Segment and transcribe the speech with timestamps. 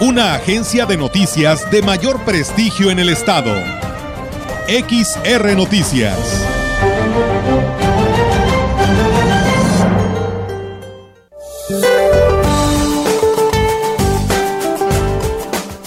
[0.00, 3.52] Una agencia de noticias de mayor prestigio en el estado.
[4.68, 6.16] XR Noticias.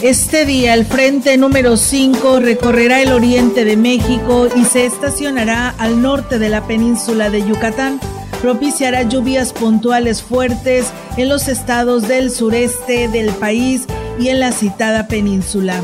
[0.01, 6.01] Este día el frente número 5 recorrerá el oriente de México y se estacionará al
[6.01, 8.01] norte de la península de Yucatán.
[8.41, 13.87] Propiciará lluvias puntuales fuertes en los estados del sureste del país
[14.21, 15.81] y en la citada península.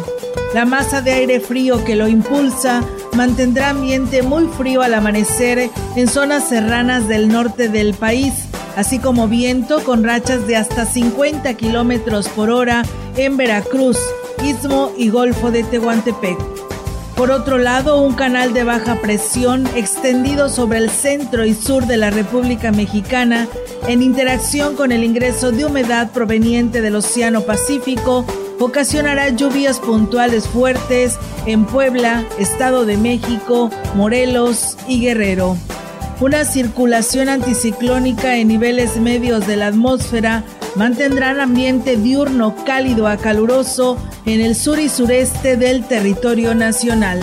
[0.53, 6.07] La masa de aire frío que lo impulsa mantendrá ambiente muy frío al amanecer en
[6.07, 8.33] zonas serranas del norte del país,
[8.75, 12.83] así como viento con rachas de hasta 50 kilómetros por hora
[13.15, 13.97] en Veracruz,
[14.43, 16.66] Istmo y Golfo de Tehuantepec.
[17.17, 21.97] Por otro lado, un canal de baja presión extendido sobre el centro y sur de
[21.97, 23.47] la República Mexicana,
[23.87, 28.23] en interacción con el ingreso de humedad proveniente del Océano Pacífico,
[28.59, 35.57] ocasionará lluvias puntuales fuertes en Puebla, Estado de México, Morelos y Guerrero.
[36.21, 40.43] Una circulación anticiclónica en niveles medios de la atmósfera
[40.77, 47.19] mantendrán ambiente diurno cálido a caluroso en el sur y sureste del territorio nacional.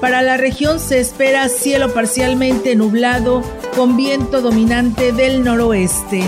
[0.00, 3.42] Para la región se espera cielo parcialmente nublado
[3.74, 6.22] con viento dominante del noroeste.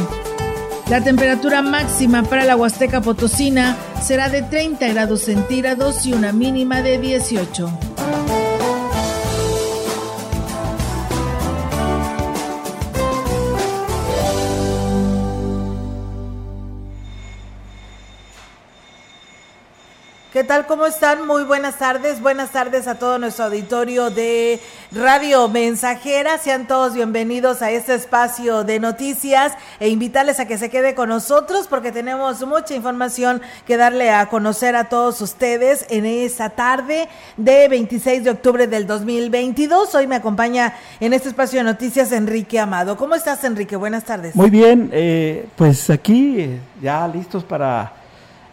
[0.88, 6.82] La temperatura máxima para la Huasteca Potosina será de 30 grados centígrados y una mínima
[6.82, 7.89] de 18.
[20.40, 20.66] ¿Qué tal?
[20.66, 21.26] ¿Cómo están?
[21.26, 22.22] Muy buenas tardes.
[22.22, 24.58] Buenas tardes a todo nuestro auditorio de
[24.90, 26.38] Radio Mensajera.
[26.38, 31.10] Sean todos bienvenidos a este espacio de noticias e invitarles a que se quede con
[31.10, 37.10] nosotros porque tenemos mucha información que darle a conocer a todos ustedes en esta tarde
[37.36, 39.94] de 26 de octubre del 2022.
[39.94, 42.96] Hoy me acompaña en este espacio de noticias Enrique Amado.
[42.96, 43.76] ¿Cómo estás, Enrique?
[43.76, 44.34] Buenas tardes.
[44.34, 47.92] Muy bien, eh, pues aquí eh, ya listos para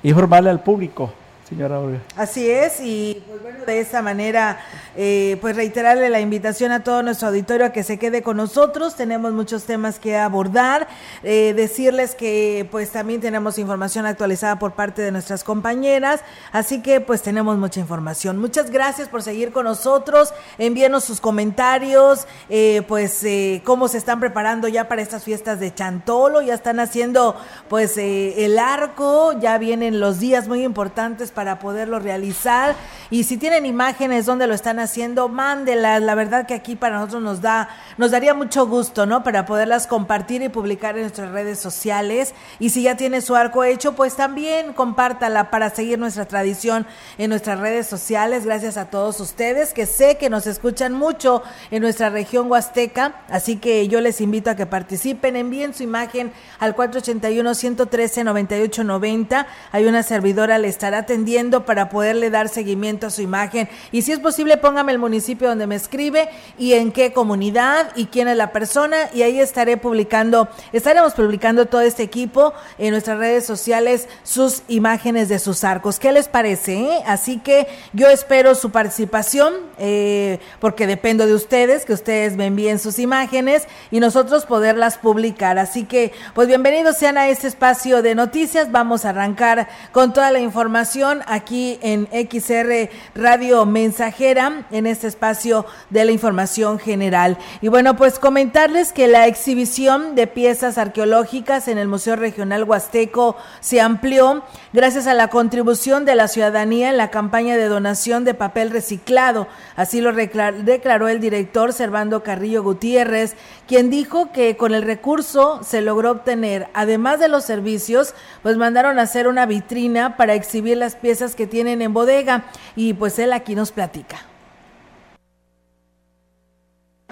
[0.04, 1.14] informarle al público
[1.48, 2.00] señora Olga.
[2.16, 4.60] Así es, y pues bueno, de esta manera,
[5.00, 8.96] eh, pues reiterarle la invitación a todo nuestro auditorio a que se quede con nosotros.
[8.96, 10.88] Tenemos muchos temas que abordar.
[11.22, 16.22] Eh, decirles que pues también tenemos información actualizada por parte de nuestras compañeras,
[16.52, 18.40] así que pues tenemos mucha información.
[18.40, 20.34] Muchas gracias por seguir con nosotros.
[20.58, 23.24] Envíenos sus comentarios, eh, pues
[23.64, 26.42] cómo se están preparando ya para estas fiestas de Chantolo.
[26.42, 27.36] Ya están haciendo
[27.70, 32.76] pues el arco, ya vienen los días muy importantes para poderlo realizar.
[33.12, 34.87] Y si tienen imágenes donde lo están haciendo,
[35.30, 36.02] mándelas.
[36.02, 39.24] La verdad que aquí para nosotros nos da, nos daría mucho gusto, ¿no?
[39.24, 42.34] Para poderlas compartir y publicar en nuestras redes sociales.
[42.60, 46.86] Y si ya tiene su arco hecho, pues también compártala para seguir nuestra tradición
[47.18, 48.46] en nuestras redes sociales.
[48.46, 53.22] Gracias a todos ustedes que sé que nos escuchan mucho en nuestra región huasteca.
[53.30, 59.48] Así que yo les invito a que participen, envíen su imagen al 481 113 9890.
[59.72, 63.70] Hay una servidora, le estará atendiendo para poderle dar seguimiento a su imagen.
[63.92, 66.30] Y si es posible, póngame el municipio donde me escribe
[66.60, 69.10] y en qué comunidad y quién es la persona.
[69.12, 75.30] Y ahí estaré publicando, estaremos publicando todo este equipo en nuestras redes sociales sus imágenes
[75.30, 75.98] de sus arcos.
[75.98, 76.76] ¿Qué les parece?
[76.76, 77.04] Eh?
[77.08, 82.78] Así que yo espero su participación, eh, porque dependo de ustedes, que ustedes me envíen
[82.78, 85.58] sus imágenes y nosotros poderlas publicar.
[85.58, 88.72] Así que, pues bienvenidos sean a este espacio de noticias.
[88.72, 95.66] Vamos a arrancar con toda la información aquí en XR Radio Mensajera, en este espacio
[95.90, 97.38] de la información general.
[97.62, 103.36] Y bueno, pues comentarles que la exhibición de piezas arqueológicas en el Museo Regional Huasteco
[103.60, 104.44] se amplió
[104.74, 109.48] gracias a la contribución de la ciudadanía en la campaña de donación de papel reciclado.
[109.76, 113.36] Así lo declaró el director Servando Carrillo Gutiérrez,
[113.68, 119.00] quien dijo que con el recurso se logró obtener, además de los servicios, pues mandaron
[119.00, 123.34] a hacer una vitrina para exhibir las piezas que tienen en bodega y pues él
[123.34, 124.18] aquí nos platica.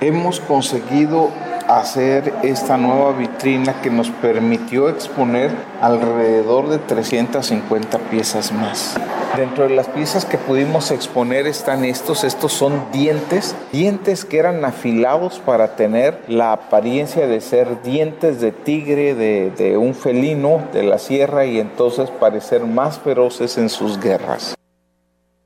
[0.05, 1.31] Hemos conseguido
[1.67, 5.49] hacer esta nueva vitrina que nos permitió exponer
[5.81, 8.95] alrededor de 350 piezas más.
[9.35, 14.63] Dentro de las piezas que pudimos exponer están estos, estos son dientes, dientes que eran
[14.63, 20.99] afilados para tener la apariencia de ser dientes de tigre, de, un felino de la
[20.99, 24.55] sierra y entonces parecer más feroces en sus guerras.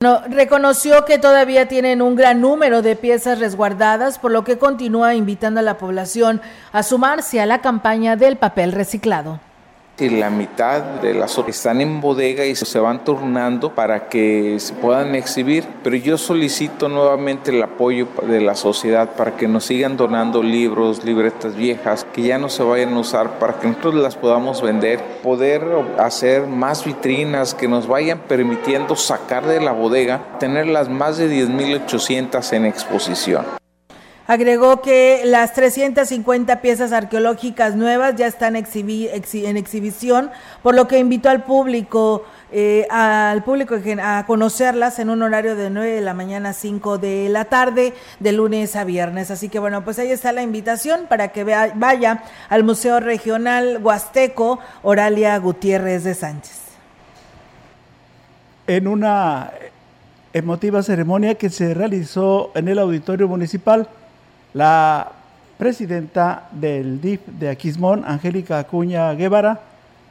[0.01, 5.13] No, reconoció que todavía tienen un gran número de piezas resguardadas, por lo que continúa
[5.13, 6.41] invitando a la población
[6.71, 9.41] a sumarse a la campaña del papel reciclado
[10.01, 14.73] y la mitad de las están en bodega y se van turnando para que se
[14.73, 15.65] puedan exhibir.
[15.83, 21.03] Pero yo solicito nuevamente el apoyo de la sociedad para que nos sigan donando libros,
[21.03, 24.99] libretas viejas, que ya no se vayan a usar para que nosotros las podamos vender,
[25.23, 25.65] poder
[25.97, 31.29] hacer más vitrinas que nos vayan permitiendo sacar de la bodega, tener las más de
[31.29, 33.59] 10.800 en exposición.
[34.29, 40.29] Agregó que las 350 piezas arqueológicas nuevas ya están en exhibición,
[40.61, 45.71] por lo que invitó al público, eh, al público a conocerlas en un horario de
[45.71, 49.31] 9 de la mañana a 5 de la tarde, de lunes a viernes.
[49.31, 54.59] Así que bueno, pues ahí está la invitación para que vaya al Museo Regional Huasteco
[54.83, 56.59] Oralia Gutiérrez de Sánchez.
[58.67, 59.53] En una
[60.33, 63.89] emotiva ceremonia que se realizó en el Auditorio Municipal,
[64.53, 65.11] la
[65.57, 69.61] presidenta del DIF de Aquismón, Angélica Acuña Guevara,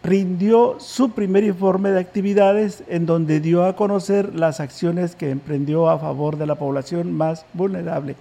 [0.02, 5.88] rindió su primer informe de actividades en donde dio a conocer las acciones que emprendió
[5.88, 8.14] a favor de la población más vulnerable.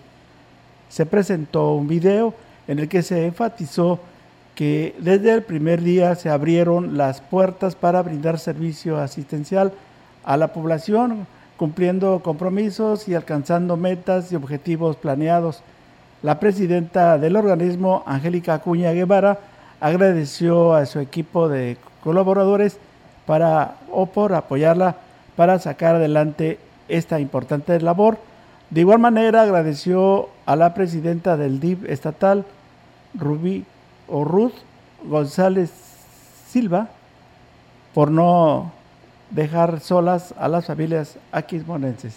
[0.89, 2.33] Se presentó un video
[2.67, 3.99] en el que se enfatizó
[4.55, 9.71] que desde el primer día se abrieron las puertas para brindar servicio asistencial
[10.23, 11.27] a la población,
[11.57, 15.61] cumpliendo compromisos y alcanzando metas y objetivos planeados.
[16.23, 19.37] La presidenta del organismo, Angélica Acuña Guevara,
[19.79, 22.79] agradeció a su equipo de colaboradores
[23.27, 24.95] para o por apoyarla
[25.35, 28.17] para sacar adelante esta importante labor.
[28.71, 32.45] De igual manera agradeció a la presidenta del DIF estatal,
[33.13, 33.65] Rubí
[34.07, 34.55] o Ruth
[35.03, 35.71] González
[36.49, 36.89] Silva,
[37.93, 38.71] por no
[39.29, 42.15] dejar solas a las familias aquismonenses.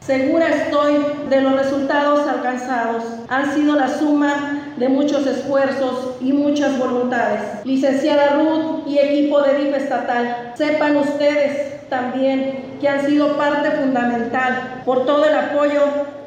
[0.00, 0.96] Segura estoy
[1.28, 3.04] de los resultados alcanzados.
[3.28, 7.42] Han sido la suma de muchos esfuerzos y muchas voluntades.
[7.64, 14.82] Licenciada Ruth y equipo de DIF estatal, sepan ustedes también que han sido parte fundamental
[14.86, 15.82] por todo el apoyo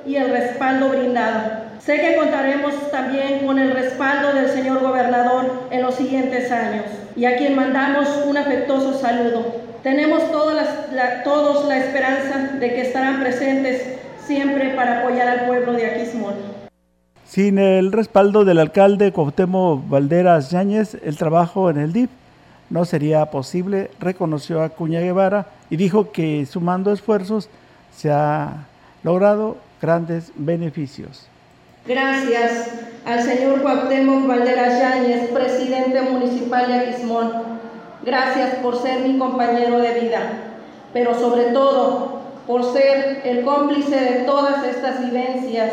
[0.06, 1.64] y el respaldo brindado.
[1.80, 6.86] Sé que contaremos también con el respaldo del señor gobernador en los siguientes años
[7.16, 9.63] y a quien mandamos un afectuoso saludo.
[9.84, 13.84] Tenemos todas la, todos la esperanza de que estarán presentes
[14.26, 16.36] siempre para apoyar al pueblo de Aquismón.
[17.26, 22.10] Sin el respaldo del alcalde Cuauhtémoc Valderas Yáñez, el trabajo en el DIP
[22.70, 27.50] no sería posible, reconoció a Cuña Guevara y dijo que sumando esfuerzos
[27.94, 28.66] se ha
[29.04, 31.28] logrado grandes beneficios.
[31.86, 32.70] Gracias
[33.06, 37.32] al señor Cuauhtémoc Valderas Yáñez, presidente municipal de Aquismón,
[38.06, 40.20] Gracias por ser mi compañero de vida,
[40.92, 45.72] pero sobre todo por ser el cómplice de todas estas vivencias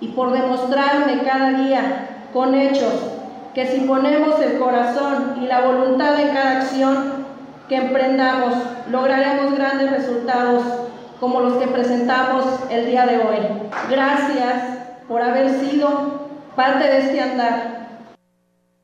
[0.00, 2.94] y por demostrarme cada día con hechos
[3.54, 7.26] que si ponemos el corazón y la voluntad en cada acción
[7.68, 8.54] que emprendamos,
[8.90, 10.62] lograremos grandes resultados
[11.20, 13.36] como los que presentamos el día de hoy.
[13.90, 14.78] Gracias
[15.08, 17.85] por haber sido parte de este andar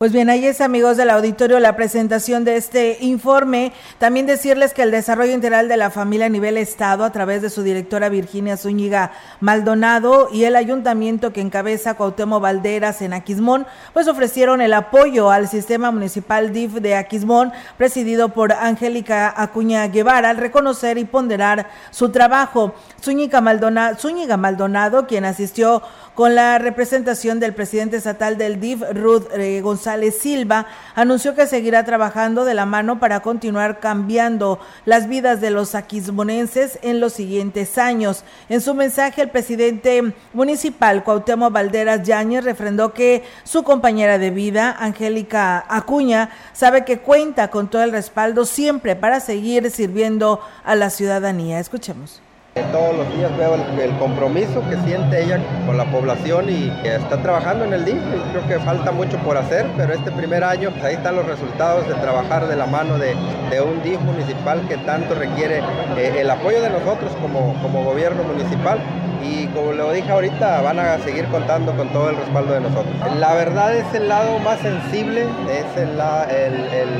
[0.02, 3.72] pues bien, ahí es amigos del auditorio la presentación de este informe.
[3.98, 7.50] También decirles que el desarrollo integral de la familia a nivel estado a través de
[7.50, 14.08] su directora Virginia Zúñiga Maldonado y el ayuntamiento que encabeza Cuauhtémoc Valderas en Aquismón, pues
[14.08, 20.36] ofrecieron el apoyo al sistema municipal DIF de Aquismón, presidido por Angélica Acuña Guevara, al
[20.36, 22.74] reconocer y ponderar su trabajo.
[23.00, 25.80] Zúñiga Maldonado, Zúñiga Maldonado quien asistió
[26.14, 31.84] con la representación del presidente estatal del DIF, Ruth eh, González Silva, anunció que seguirá
[31.84, 37.78] trabajando de la mano para continuar cambiando las vidas de los aquismonenses en los siguientes
[37.78, 38.24] años.
[38.48, 44.76] En su mensaje, el presidente municipal, Cuauhtémoc Valderas Yáñez, refrendó que su compañera de vida,
[44.78, 50.90] Angélica Acuña, sabe que cuenta con todo el respaldo siempre para seguir sirviendo a la
[50.90, 51.58] ciudadanía.
[51.58, 52.20] Escuchemos.
[52.54, 57.22] Todos los días veo el, compromiso que siente ella con la población y que está
[57.22, 57.96] trabajando en el DIF.
[58.30, 61.88] Creo que falta mucho por hacer, pero este primer año pues, ahí están los resultados
[61.88, 63.14] de trabajar de la mano de,
[63.62, 65.60] un DIF municipal que tanto requiere
[65.96, 68.78] eh, el apoyo de nosotros como, como gobierno municipal
[69.22, 72.94] y como lo dije ahorita, van a seguir contando con todo el respaldo de nosotros.
[73.18, 75.98] La verdad es el lado más sensible, es el,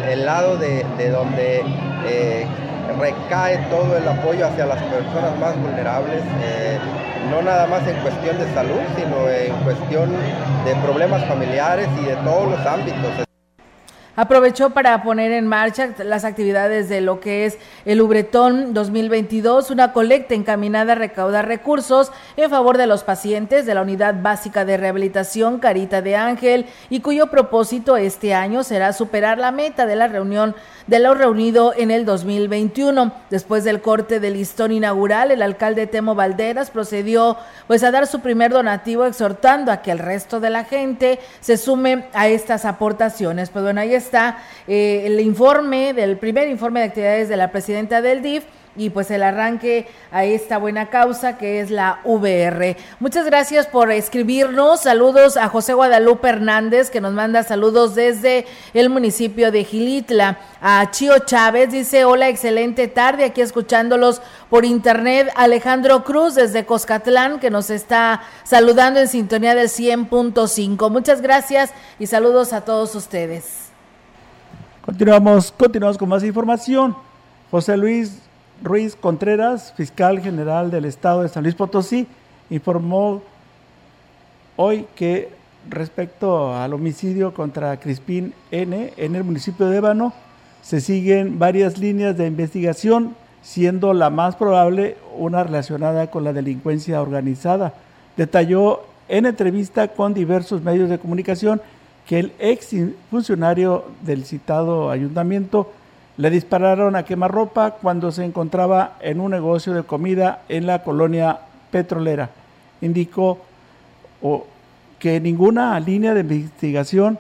[0.09, 1.62] el, lado de, donde
[2.06, 2.47] eh,
[2.98, 6.22] recae todo el apoyo hacia las personas más vulnerables.
[6.42, 6.78] Eh,
[7.30, 10.10] no nada más en cuestión de salud, sino en cuestión
[10.64, 13.26] de problemas familiares y de todos los ámbitos
[14.16, 19.92] aprovechó para poner en marcha las actividades de lo que es el Ubretón 2022, una
[19.92, 24.76] colecta encaminada a recaudar recursos en favor de los pacientes de la Unidad Básica de
[24.76, 30.09] Rehabilitación Carita de Ángel y cuyo propósito este año será superar la meta de la
[30.09, 30.54] reunión
[30.87, 33.12] de lo reunido en el 2021.
[33.31, 38.21] Después del corte del listón inaugural, el alcalde Temo Valderas procedió pues a dar su
[38.21, 43.50] primer donativo exhortando a que el resto de la gente se sume a estas aportaciones.
[43.50, 48.02] Pues bueno, ahí está eh, el informe del primer informe de actividades de la presidenta
[48.02, 48.44] del DIF
[48.76, 52.76] y pues el arranque a esta buena causa que es la VR.
[53.00, 54.80] Muchas gracias por escribirnos.
[54.80, 60.38] Saludos a José Guadalupe Hernández que nos manda saludos desde el municipio de Gilitla.
[60.61, 65.28] A Chio Chávez dice, hola, excelente tarde, aquí escuchándolos por internet.
[65.37, 70.90] Alejandro Cruz desde Coscatlán que nos está saludando en sintonía del 100.5.
[70.90, 73.71] Muchas gracias y saludos a todos ustedes.
[74.84, 76.96] Continuamos, continuamos con más información.
[77.52, 78.18] José Luis
[78.64, 82.08] Ruiz Contreras, fiscal general del Estado de San Luis Potosí,
[82.50, 83.22] informó
[84.56, 85.30] hoy que
[85.70, 90.12] respecto al homicidio contra Crispín N en el municipio de Ébano,
[90.62, 97.00] se siguen varias líneas de investigación, siendo la más probable una relacionada con la delincuencia
[97.00, 97.72] organizada.
[98.16, 101.62] Detalló en entrevista con diversos medios de comunicación
[102.06, 102.75] que el ex
[103.11, 105.73] funcionario del citado ayuntamiento
[106.16, 111.38] le dispararon a quemarropa cuando se encontraba en un negocio de comida en la colonia
[111.71, 112.30] petrolera.
[112.80, 113.38] Indicó
[114.99, 117.18] que ninguna línea de investigación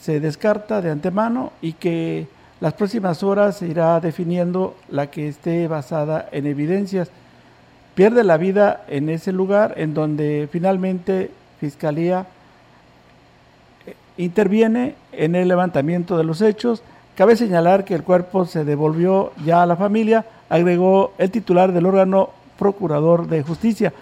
[0.00, 2.26] se descarta de antemano y que
[2.60, 7.10] las próximas horas se irá definiendo la que esté basada en evidencias.
[7.94, 12.26] Pierde la vida en ese lugar en donde finalmente Fiscalía
[14.16, 16.82] interviene en el levantamiento de los hechos
[17.16, 21.86] Cabe señalar que el cuerpo se devolvió ya a la familia, agregó el titular del
[21.86, 23.92] órgano procurador de justicia.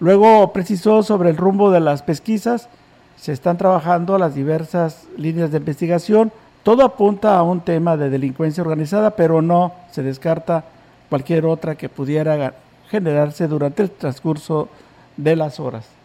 [0.00, 2.70] Luego precisó sobre el rumbo de las pesquisas,
[3.16, 8.62] se están trabajando las diversas líneas de investigación, todo apunta a un tema de delincuencia
[8.62, 10.64] organizada, pero no se descarta
[11.10, 12.54] cualquier otra que pudiera
[12.88, 14.70] generarse durante el transcurso
[15.18, 15.97] de las horas.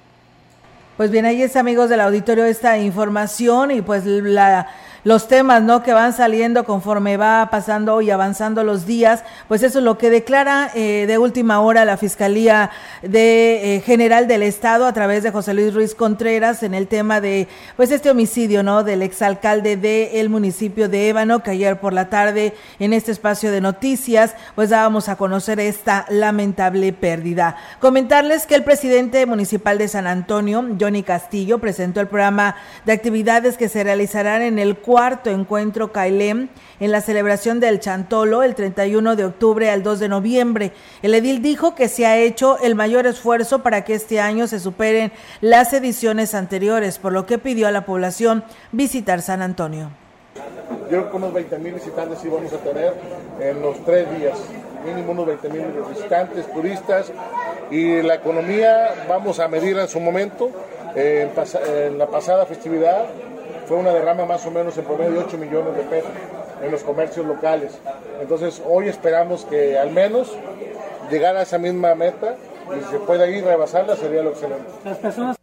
[0.97, 4.67] Pues bien, ahí es amigos del auditorio esta información y pues la
[5.03, 5.83] los temas, ¿no?
[5.83, 10.09] Que van saliendo conforme va pasando y avanzando los días, pues eso es lo que
[10.09, 12.69] declara eh, de última hora la Fiscalía
[13.01, 17.21] de, eh, General del Estado a través de José Luis Ruiz Contreras en el tema
[17.21, 18.83] de, pues este homicidio, ¿no?
[18.83, 23.61] Del exalcalde del municipio de Ébano, que ayer por la tarde en este espacio de
[23.61, 27.57] noticias, pues dábamos a conocer esta lamentable pérdida.
[27.79, 32.55] Comentarles que el presidente municipal de San Antonio, Johnny Castillo, presentó el programa
[32.85, 38.43] de actividades que se realizarán en el cuarto encuentro Cailem en la celebración del Chantolo
[38.43, 40.71] el 31 de octubre al 2 de noviembre.
[41.01, 44.59] El edil dijo que se ha hecho el mayor esfuerzo para que este año se
[44.59, 49.89] superen las ediciones anteriores, por lo que pidió a la población visitar San Antonio.
[50.35, 52.93] Yo creo que unos 20 mil visitantes sí vamos a tener
[53.39, 54.37] en los tres días,
[54.85, 57.11] mínimo unos 20 mil visitantes, turistas,
[57.71, 60.51] y la economía vamos a medir en su momento.
[60.95, 63.07] en la pasada festividad
[63.75, 66.11] una derrama más o menos en promedio de 8 millones de pesos
[66.63, 67.77] en los comercios locales.
[68.21, 70.31] Entonces hoy esperamos que al menos
[71.09, 72.35] llegar a esa misma meta
[72.75, 74.65] y si se pueda ir rebasarla sería lo excelente.
[74.85, 75.37] Las personas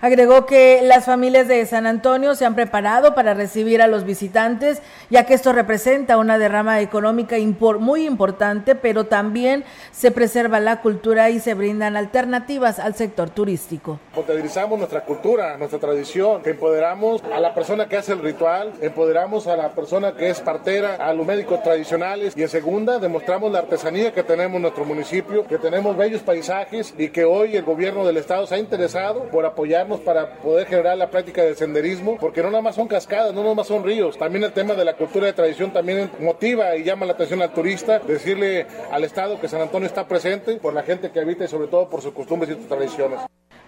[0.00, 4.80] Agregó que las familias de San Antonio se han preparado para recibir a los visitantes,
[5.10, 7.36] ya que esto representa una derrama económica
[7.80, 13.98] muy importante, pero también se preserva la cultura y se brindan alternativas al sector turístico.
[14.14, 19.56] Potencializamos nuestra cultura, nuestra tradición, empoderamos a la persona que hace el ritual, empoderamos a
[19.56, 24.12] la persona que es partera, a los médicos tradicionales y en segunda demostramos la artesanía
[24.12, 28.18] que tenemos en nuestro municipio, que tenemos bellos paisajes y que hoy el gobierno del
[28.18, 32.50] estado se ha interesado por apoyar para poder generar la práctica del senderismo, porque no
[32.50, 35.26] nada más son cascadas, no nada más son ríos, también el tema de la cultura
[35.26, 39.60] de tradición también motiva y llama la atención al turista, decirle al Estado que San
[39.60, 42.54] Antonio está presente por la gente que habita y sobre todo por sus costumbres y
[42.54, 43.20] sus tradiciones.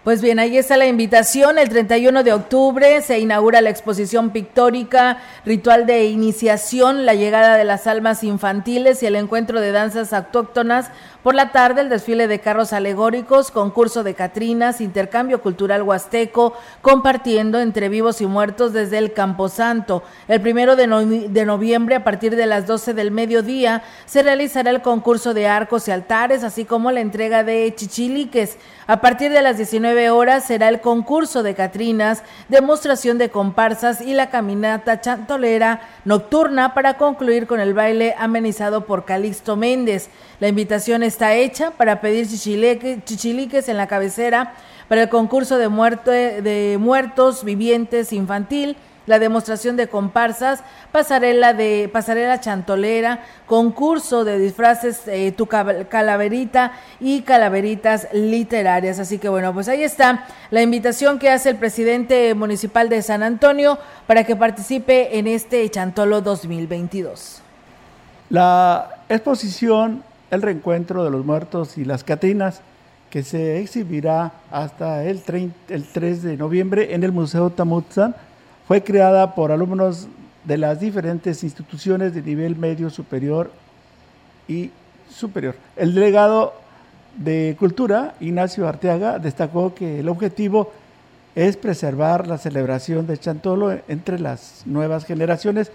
[0.03, 1.59] Pues bien, ahí está la invitación.
[1.59, 7.65] El 31 de octubre se inaugura la exposición pictórica, ritual de iniciación, la llegada de
[7.65, 10.91] las almas infantiles y el encuentro de danzas autóctonas
[11.23, 17.61] por la tarde, el desfile de carros alegóricos, concurso de Catrinas, intercambio cultural huasteco, compartiendo
[17.61, 20.03] entre vivos y muertos desde el Camposanto.
[20.29, 20.87] El primero de,
[21.29, 25.89] de noviembre, a partir de las 12 del mediodía, se realizará el concurso de arcos
[25.89, 28.57] y altares, así como la entrega de chichiliques.
[28.87, 34.15] A partir de las 19 horas será el concurso de Catrinas, demostración de comparsas y
[34.15, 40.09] la caminata chantolera nocturna para concluir con el baile amenizado por Calixto Méndez.
[40.39, 44.55] La invitación está hecha para pedir chichiliques en la cabecera
[44.89, 48.77] para el concurso de, muerte, de muertos vivientes infantil
[49.11, 50.63] la demostración de comparsas,
[50.93, 58.99] pasarela de pasarela chantolera, concurso de disfraces, eh, tu calaverita y calaveritas literarias.
[58.99, 63.23] Así que bueno, pues ahí está la invitación que hace el presidente municipal de San
[63.23, 67.43] Antonio para que participe en este Chantolo 2022.
[68.31, 72.63] La exposición el reencuentro de los muertos y las Catrinas,
[73.11, 78.15] que se exhibirá hasta el, 3 de noviembre en el Museo Tamutzan,
[78.71, 80.07] fue creada por alumnos
[80.45, 83.51] de las diferentes instituciones de nivel medio superior
[84.47, 84.71] y
[85.11, 85.57] superior.
[85.75, 86.55] El delegado
[87.17, 90.71] de Cultura, Ignacio Arteaga, destacó que el objetivo
[91.35, 95.73] es preservar la celebración de Chantolo entre las nuevas generaciones,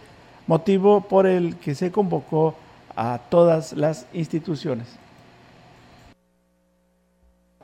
[0.47, 2.55] motivo por el que se convocó
[2.95, 4.87] a todas las instituciones.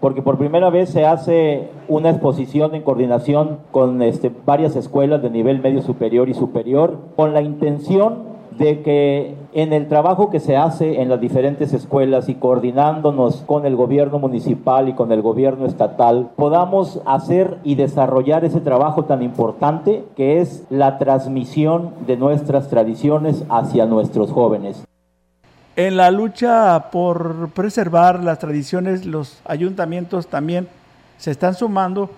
[0.02, 5.30] Porque por primera vez se hace una exposición en coordinación con este, varias escuelas de
[5.30, 10.58] nivel medio superior y superior, con la intención de que en el trabajo que se
[10.58, 15.66] hace en las diferentes escuelas y coordinándonos con el gobierno municipal y con el gobierno
[15.66, 22.70] estatal, podamos hacer y desarrollar ese trabajo tan importante que es la transmisión de nuestras
[22.70, 24.86] tradiciones hacia nuestros jóvenes.
[25.76, 30.68] En la lucha por preservar las tradiciones, los ayuntamientos también
[31.18, 32.10] se están sumando,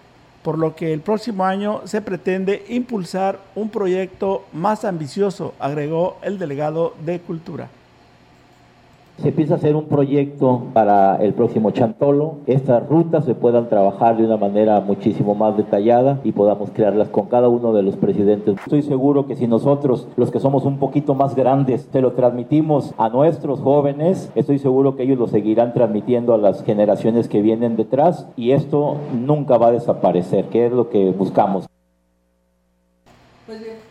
[0.42, 6.40] por lo que el próximo año se pretende impulsar un proyecto más ambicioso, agregó el
[6.40, 7.70] delegado de Cultura
[9.24, 12.40] se empieza a hacer un proyecto para el próximo Chantolo.
[12.46, 17.28] Estas rutas se puedan trabajar de una manera muchísimo más detallada y podamos crearlas con
[17.28, 18.58] cada uno de los presidentes.
[18.60, 22.94] Estoy seguro que si nosotros, los que somos un poquito más grandes, te lo transmitimos
[22.98, 27.78] a nuestros jóvenes, estoy seguro que ellos lo seguirán transmitiendo a las generaciones que vienen
[27.78, 31.66] detrás y esto nunca va a desaparecer, que es lo que buscamos.
[33.46, 33.83] Pues bien,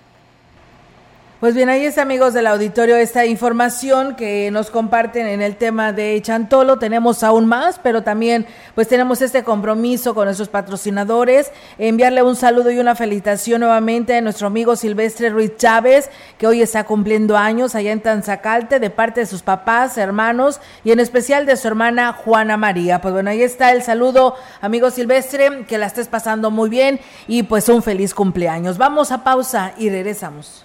[1.68, 6.78] ahí está, amigos del auditorio, esta información que nos comparten en el tema de Chantolo.
[6.78, 11.50] Tenemos aún más, pero también pues tenemos este compromiso con nuestros patrocinadores.
[11.78, 16.62] Enviarle un saludo y una felicitación nuevamente a nuestro amigo Silvestre Ruiz Chávez, que hoy
[16.62, 21.44] está cumpliendo años allá en Tanzacalte, de parte de sus papás, hermanos y en especial
[21.44, 23.00] de su hermana Juana María.
[23.00, 27.42] Pues bueno, ahí está el saludo, amigo Silvestre, que la estés pasando muy bien y
[27.42, 28.78] pues un feliz cumpleaños.
[28.78, 30.64] Vamos a pausa y regresamos.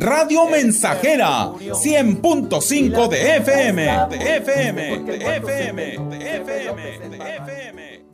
[0.00, 8.04] Radio Mensajera, 100.5 de FM, de FM, de FM, de FM, de FM.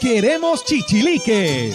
[0.00, 1.74] Queremos chichiliques.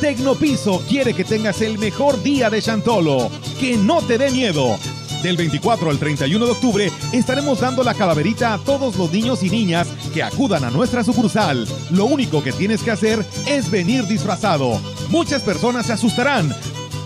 [0.00, 3.30] Tecnopiso quiere que tengas el mejor día de Chantolo,
[3.60, 4.78] que no te dé miedo
[5.22, 9.50] del 24 al 31 de octubre estaremos dando la calaverita a todos los niños y
[9.50, 11.66] niñas que acudan a nuestra sucursal.
[11.90, 14.80] Lo único que tienes que hacer es venir disfrazado.
[15.08, 16.54] Muchas personas se asustarán.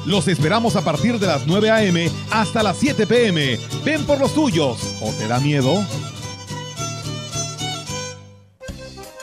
[0.07, 2.11] Los esperamos a partir de las 9 a.m.
[2.31, 3.59] hasta las 7 p.m.
[3.85, 4.79] Ven por los tuyos.
[5.01, 5.85] ¿O te da miedo?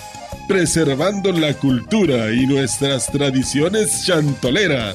[0.46, 4.94] preservando la cultura y nuestras tradiciones chantoleras.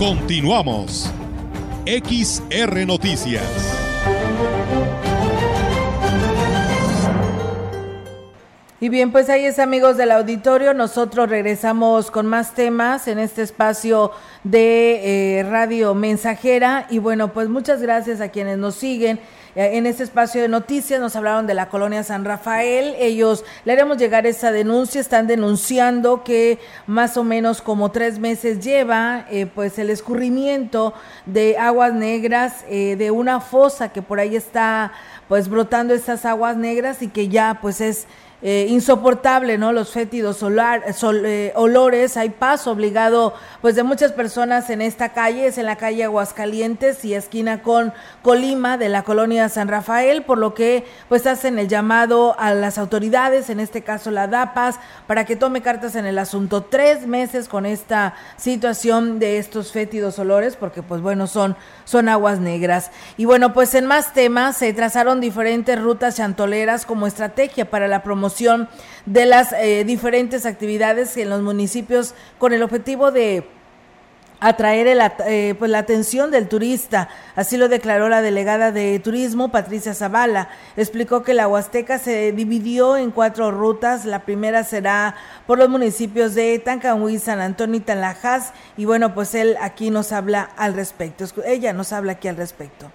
[0.00, 1.12] Continuamos.
[1.84, 3.44] XR Noticias.
[8.80, 13.42] Y bien, pues ahí es amigos del auditorio, nosotros regresamos con más temas en este
[13.42, 19.20] espacio de eh, Radio Mensajera y bueno, pues muchas gracias a quienes nos siguen
[19.54, 22.94] en este espacio de noticias nos hablaron de la colonia San Rafael.
[22.98, 25.00] Ellos le haremos llegar esa denuncia.
[25.00, 30.94] Están denunciando que más o menos como tres meses lleva eh, pues el escurrimiento
[31.26, 34.92] de aguas negras eh, de una fosa que por ahí está
[35.28, 38.06] pues brotando estas aguas negras y que ya pues es
[38.42, 39.72] eh, insoportable, ¿no?
[39.72, 40.82] Los fétidos solar,
[41.26, 45.76] eh, olores, hay paso obligado, pues, de muchas personas en esta calle, es en la
[45.76, 51.26] calle Aguascalientes y esquina con Colima de la colonia San Rafael, por lo que, pues,
[51.26, 54.76] hacen el llamado a las autoridades, en este caso la DAPAS,
[55.06, 56.62] para que tome cartas en el asunto.
[56.62, 62.40] Tres meses con esta situación de estos fétidos olores, porque, pues, bueno, son, son aguas
[62.40, 62.90] negras.
[63.18, 68.02] Y bueno, pues, en más temas, se trazaron diferentes rutas chantoleras como estrategia para la
[68.02, 68.29] promoción
[69.06, 73.44] de las eh, diferentes actividades en los municipios con el objetivo de
[74.40, 77.08] atraer el, eh, pues la atención del turista.
[77.36, 80.48] Así lo declaró la delegada de turismo, Patricia Zavala.
[80.76, 84.06] Explicó que la Huasteca se dividió en cuatro rutas.
[84.06, 85.14] La primera será
[85.46, 88.52] por los municipios de Tancanhuí, San Antonio y Tanlajas.
[88.76, 91.24] Y bueno, pues él aquí nos habla al respecto.
[91.44, 92.90] Ella nos habla aquí al respecto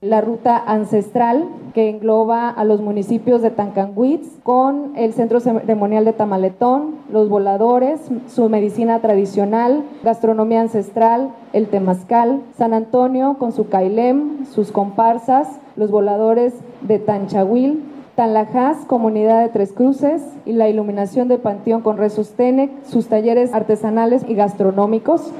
[0.00, 6.14] la ruta ancestral que engloba a los municipios de Tancanguitz con el centro ceremonial de
[6.14, 14.46] Tamaletón, los voladores, su medicina tradicional, gastronomía ancestral, el temazcal, San Antonio con su cailem,
[14.46, 17.84] sus comparsas, los voladores de Tanchahuil,
[18.16, 23.52] Tanlajás, comunidad de Tres Cruces y la iluminación del Panteón con Rezos Tenec, sus talleres
[23.52, 25.30] artesanales y gastronómicos.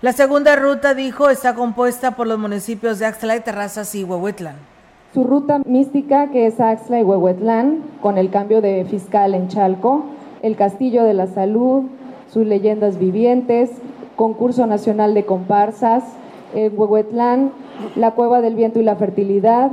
[0.00, 4.54] La segunda ruta, dijo, está compuesta por los municipios de Axtla y Terrazas y Huehuetlán.
[5.12, 10.04] Su ruta mística, que es Axtla y Huehuetlán, con el cambio de fiscal en Chalco,
[10.42, 11.86] el Castillo de la Salud,
[12.32, 13.70] sus leyendas vivientes,
[14.14, 16.04] concurso nacional de comparsas,
[16.54, 17.50] en Huehuetlán,
[17.96, 19.72] la Cueva del Viento y la Fertilidad,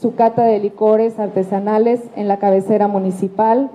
[0.00, 3.70] su cata de licores artesanales en la cabecera municipal,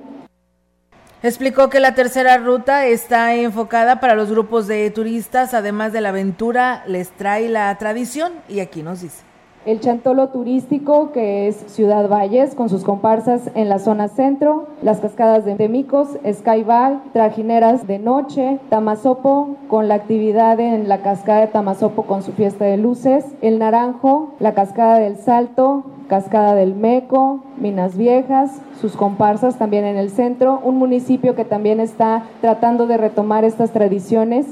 [1.24, 6.10] Explicó que la tercera ruta está enfocada para los grupos de turistas, además de la
[6.10, 9.31] aventura, les trae la tradición y aquí nos dice.
[9.63, 15.02] El Chantolo turístico, que es Ciudad Valles, con sus comparsas en la zona centro, las
[15.02, 21.47] cascadas de Temicos, Skybar, trajineras de noche, Tamazopo, con la actividad en la cascada de
[21.47, 27.41] Tamazopo con su fiesta de luces, El Naranjo, la cascada del Salto, Cascada del Meco,
[27.58, 32.97] Minas Viejas, sus comparsas también en el centro, un municipio que también está tratando de
[32.97, 34.47] retomar estas tradiciones.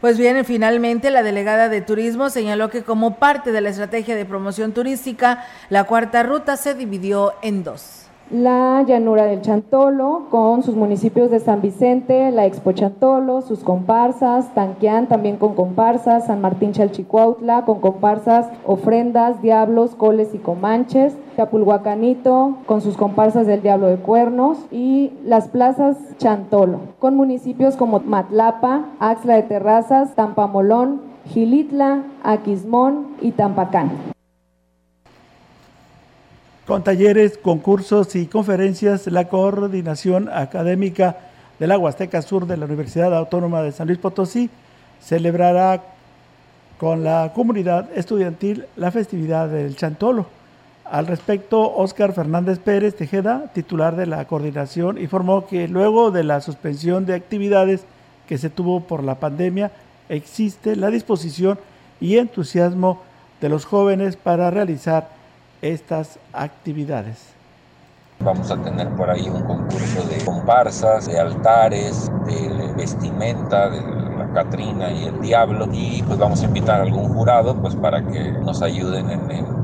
[0.00, 4.24] Pues bien, finalmente la delegada de turismo señaló que como parte de la estrategia de
[4.24, 7.99] promoción turística, la cuarta ruta se dividió en dos
[8.30, 14.54] la llanura del Chantolo, con sus municipios de San Vicente, la Expo Chantolo, sus comparsas,
[14.54, 22.58] Tanquián también con comparsas, San Martín Chalchicuautla con comparsas, ofrendas, diablos, coles y comanches, Chapulhuacanito
[22.66, 28.84] con sus comparsas del Diablo de Cuernos y las plazas Chantolo, con municipios como Matlapa,
[29.00, 33.90] Axla de Terrazas, Tampamolón, Gilitla, Aquismón y Tampacán
[36.70, 41.16] con talleres, concursos y conferencias, la coordinación académica
[41.58, 44.48] de la Huasteca Sur de la Universidad Autónoma de San Luis Potosí
[45.00, 45.82] celebrará
[46.78, 50.26] con la comunidad estudiantil la festividad del Chantolo.
[50.84, 56.40] Al respecto, Óscar Fernández Pérez Tejeda, titular de la coordinación, informó que luego de la
[56.40, 57.82] suspensión de actividades
[58.28, 59.72] que se tuvo por la pandemia,
[60.08, 61.58] existe la disposición
[62.00, 63.02] y entusiasmo
[63.40, 65.18] de los jóvenes para realizar
[65.62, 67.34] estas actividades.
[68.22, 73.80] Vamos a tener por ahí un concurso de comparsas, de altares, de vestimenta, de
[74.18, 78.06] la Catrina y el Diablo y pues vamos a invitar a algún jurado pues para
[78.06, 79.60] que nos ayuden en,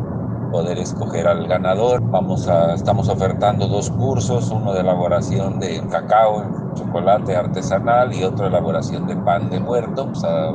[0.50, 2.00] poder escoger al ganador.
[2.00, 8.44] Vamos a, estamos ofertando dos cursos, uno de elaboración de cacao, chocolate artesanal y otro
[8.44, 10.04] de elaboración de pan de muerto.
[10.04, 10.50] Vamos a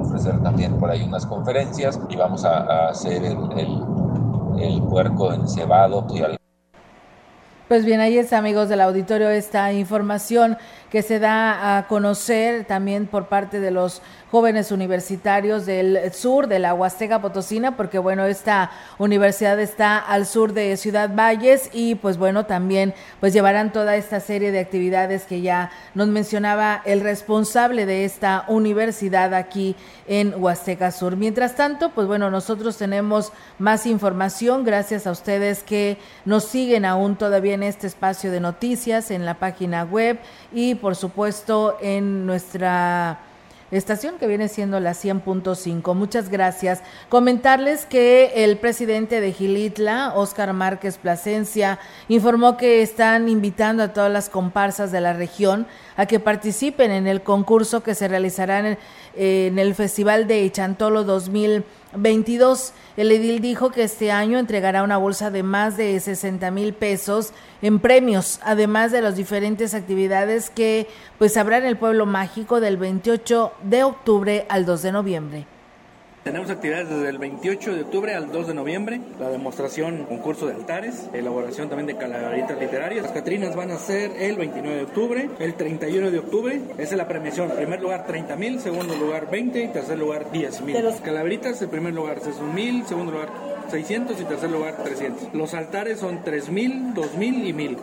[0.00, 3.36] ofrecer también por ahí unas conferencias y vamos a, hacer el,
[4.58, 6.06] el puerco encebado
[7.72, 10.58] pues bien, ahí está, amigos del auditorio, esta información
[10.90, 14.02] que se da a conocer también por parte de los
[14.32, 20.54] jóvenes universitarios del sur de la Huasteca Potosina, porque bueno, esta universidad está al sur
[20.54, 25.42] de Ciudad Valles y pues bueno, también pues llevarán toda esta serie de actividades que
[25.42, 29.76] ya nos mencionaba el responsable de esta universidad aquí
[30.08, 31.16] en Huasteca Sur.
[31.16, 37.16] Mientras tanto, pues bueno, nosotros tenemos más información gracias a ustedes que nos siguen aún
[37.16, 40.18] todavía en este espacio de noticias en la página web
[40.54, 43.18] y por supuesto en nuestra
[43.72, 45.94] estación que viene siendo la 100.5.
[45.94, 46.82] Muchas gracias.
[47.08, 54.12] Comentarles que el presidente de Gilitla, Óscar Márquez Plasencia, informó que están invitando a todas
[54.12, 58.76] las comparsas de la región a que participen en el concurso que se realizará
[59.14, 61.04] en el, Festival de Chantolo
[61.92, 62.72] 2022.
[62.96, 67.32] El edil dijo que este año entregará una bolsa de más de 60 mil pesos
[67.60, 72.76] en premios, además de las diferentes actividades que pues habrá en el pueblo mágico del
[72.76, 75.51] 28 de octubre al 2 de noviembre.
[76.24, 80.54] Tenemos actividades desde el 28 de octubre al 2 de noviembre, la demostración, concurso de
[80.54, 83.02] altares, elaboración también de calaveritas literarias.
[83.02, 86.96] Las Catrinas van a ser el 29 de octubre, el 31 de octubre, esa es
[86.96, 87.50] la premiación.
[87.50, 90.84] Primer lugar 30 mil, segundo lugar 20 y tercer lugar 10 mil.
[90.84, 93.28] Las calaveritas, el primer lugar es un mil, segundo lugar
[93.72, 95.34] 600 y tercer lugar 300.
[95.34, 97.78] Los altares son 3 mil, 2 mil y 1000.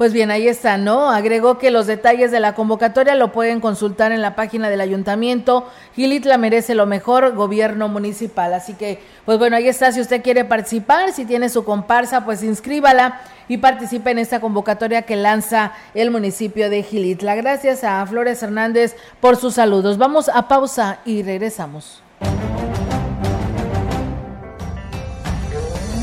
[0.00, 1.10] Pues bien, ahí está, ¿no?
[1.10, 5.68] Agregó que los detalles de la convocatoria lo pueden consultar en la página del ayuntamiento.
[5.94, 8.54] Gilitla merece lo mejor, gobierno municipal.
[8.54, 12.42] Así que, pues bueno, ahí está, si usted quiere participar, si tiene su comparsa, pues
[12.42, 17.34] inscríbala y participe en esta convocatoria que lanza el municipio de Gilitla.
[17.34, 19.98] Gracias a Flores Hernández por sus saludos.
[19.98, 22.02] Vamos a pausa y regresamos.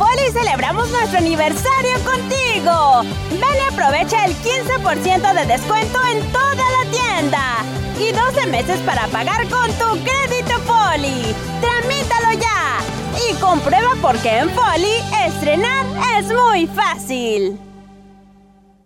[0.00, 3.02] Poli celebramos nuestro aniversario contigo.
[3.32, 7.42] Ven y aprovecha el 15% de descuento en toda la tienda.
[7.98, 11.34] Y 12 meses para pagar con tu crédito Poli.
[11.60, 12.78] Tramítalo ya.
[13.28, 15.84] Y comprueba por qué en Poli estrenar
[16.18, 17.69] es muy fácil.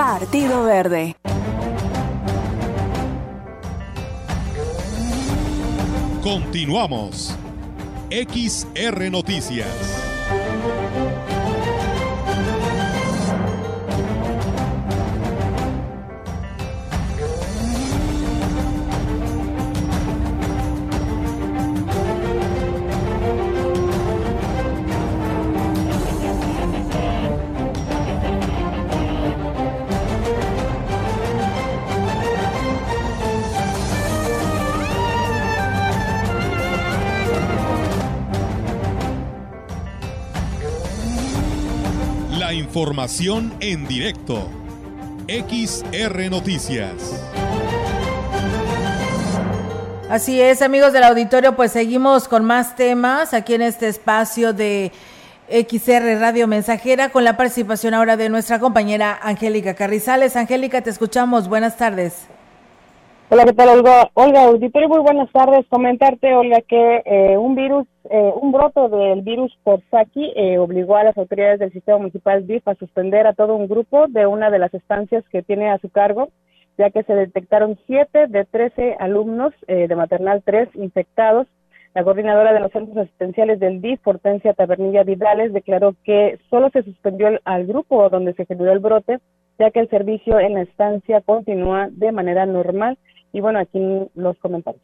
[0.00, 1.14] Partido Verde.
[6.22, 7.36] Continuamos.
[8.08, 9.68] XR Noticias.
[42.80, 44.48] Información en directo.
[45.28, 46.94] XR Noticias.
[50.08, 54.92] Así es, amigos del auditorio, pues seguimos con más temas aquí en este espacio de
[55.50, 60.34] XR Radio Mensajera con la participación ahora de nuestra compañera Angélica Carrizales.
[60.34, 61.48] Angélica, te escuchamos.
[61.48, 62.14] Buenas tardes.
[63.32, 64.10] Hola, ¿qué tal, Olga?
[64.14, 65.64] Olga, auditorio, muy buenas tardes.
[65.68, 71.04] Comentarte, Olga, que eh, un virus, eh, un broto del virus Corsaki eh, obligó a
[71.04, 74.58] las autoridades del sistema municipal DIF a suspender a todo un grupo de una de
[74.58, 76.30] las estancias que tiene a su cargo,
[76.76, 81.46] ya que se detectaron siete de trece alumnos de maternal 3 infectados.
[81.94, 86.82] La coordinadora de los centros asistenciales del DIF, Hortensia Tabernilla Vidales, declaró que solo se
[86.82, 89.20] suspendió al grupo donde se generó el brote,
[89.60, 92.98] ya que el servicio en la estancia continúa de manera normal
[93.32, 93.80] y bueno, aquí
[94.14, 94.82] los comentarios.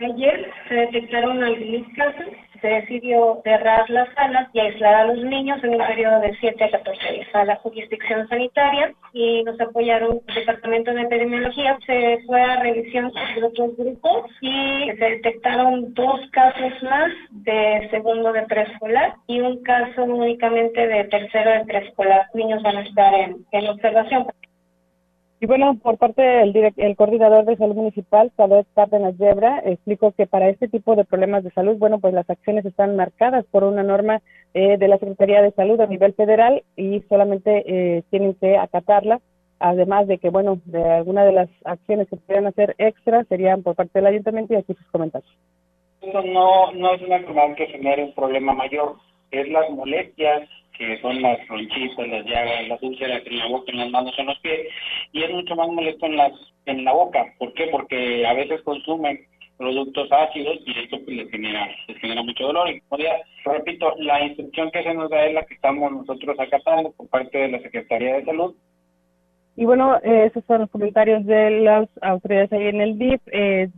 [0.00, 2.26] Ayer se detectaron algunos casos,
[2.60, 6.64] se decidió cerrar las salas y aislar a los niños en un periodo de 7
[6.64, 11.78] a 14 días a la jurisdicción sanitaria y nos apoyaron el Departamento de Epidemiología.
[11.86, 18.32] Se fue a revisión de otros grupos y se detectaron dos casos más de segundo
[18.32, 22.26] de preescolar y un caso únicamente de tercero de preescolar.
[22.34, 24.26] Niños van a estar en, en observación.
[25.40, 30.26] Y bueno, por parte del el coordinador de salud municipal, Salud Cárdenas Yebra, explicó que
[30.26, 33.82] para este tipo de problemas de salud, bueno, pues las acciones están marcadas por una
[33.82, 34.22] norma
[34.54, 39.20] eh, de la Secretaría de Salud a nivel federal y solamente eh, tienen que acatarla.
[39.58, 43.74] Además de que, bueno, de alguna de las acciones que pudieran hacer extra serían por
[43.74, 45.30] parte del ayuntamiento y aquí sus comentarios.
[46.00, 48.96] Esto no, no es una enfermedad que genere un problema mayor,
[49.30, 53.78] es las molestias que son las ronchitas, las llagas, las úlceras en la boca, en
[53.78, 54.68] las manos, en los pies,
[55.12, 56.32] y es mucho más molesto en las
[56.66, 57.32] en la boca.
[57.38, 57.68] ¿Por qué?
[57.68, 59.20] Porque a veces consumen
[59.56, 63.94] productos ácidos y esto pues, les genera les genera mucho dolor y como ya repito
[63.98, 67.48] la instrucción que se nos da es la que estamos nosotros acatando por parte de
[67.48, 68.56] la Secretaría de Salud
[69.56, 73.20] y bueno, eh, esos son los comentarios de las autoridades ahí en el DIF.
[73.32, 73.68] Eh,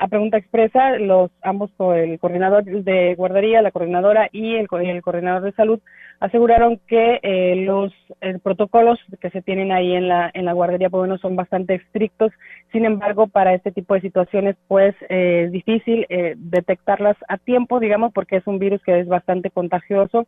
[0.00, 5.42] a pregunta expresa, los ambos, el coordinador de guardería, la coordinadora y el, el coordinador
[5.42, 5.80] de salud,
[6.24, 7.92] aseguraron que eh, los
[8.42, 12.32] protocolos que se tienen ahí en la, en la guardería, pues bueno, son bastante estrictos.
[12.72, 16.06] Sin embargo, para este tipo de situaciones, pues es difícil
[16.36, 20.26] detectarlas a tiempo, digamos, porque es un virus que es bastante contagioso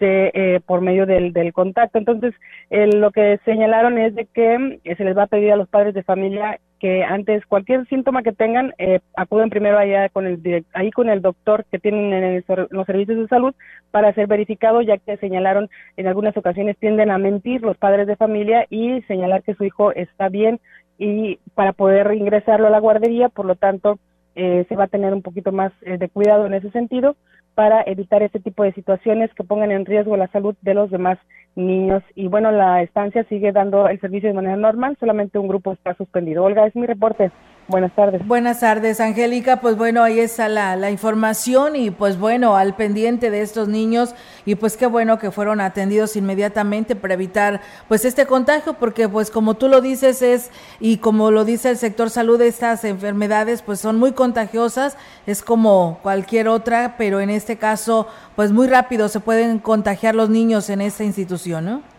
[0.00, 1.98] eh, por medio del, del contacto.
[1.98, 2.32] Entonces,
[2.70, 5.92] lo que señalaron es de que eh, se les va a pedir a los padres
[5.92, 10.90] de familia que antes cualquier síntoma que tengan eh, acuden primero allá con el ahí
[10.90, 13.54] con el doctor que tienen en los servicios de salud
[13.90, 18.16] para ser verificado ya que señalaron en algunas ocasiones tienden a mentir los padres de
[18.16, 20.60] familia y señalar que su hijo está bien
[20.98, 23.98] y para poder ingresarlo a la guardería por lo tanto
[24.34, 27.16] eh, se va a tener un poquito más de cuidado en ese sentido
[27.58, 31.18] para evitar este tipo de situaciones que pongan en riesgo la salud de los demás
[31.58, 32.02] niños.
[32.14, 35.94] Y bueno, la estancia sigue dando el servicio de manera normal, solamente un grupo está
[35.94, 36.44] suspendido.
[36.44, 37.30] Olga, es mi reporte.
[37.68, 38.26] Buenas tardes.
[38.26, 39.60] Buenas tardes, Angélica.
[39.60, 44.14] Pues bueno, ahí está la, la, información y pues bueno, al pendiente de estos niños
[44.46, 49.30] y pues qué bueno que fueron atendidos inmediatamente para evitar pues este contagio, porque pues
[49.30, 50.50] como tú lo dices es
[50.80, 55.98] y como lo dice el sector salud, estas enfermedades pues son muy contagiosas, es como
[56.02, 60.80] cualquier otra, pero en este caso pues muy rápido se pueden contagiar los niños en
[60.80, 61.97] esta institución, ¿no?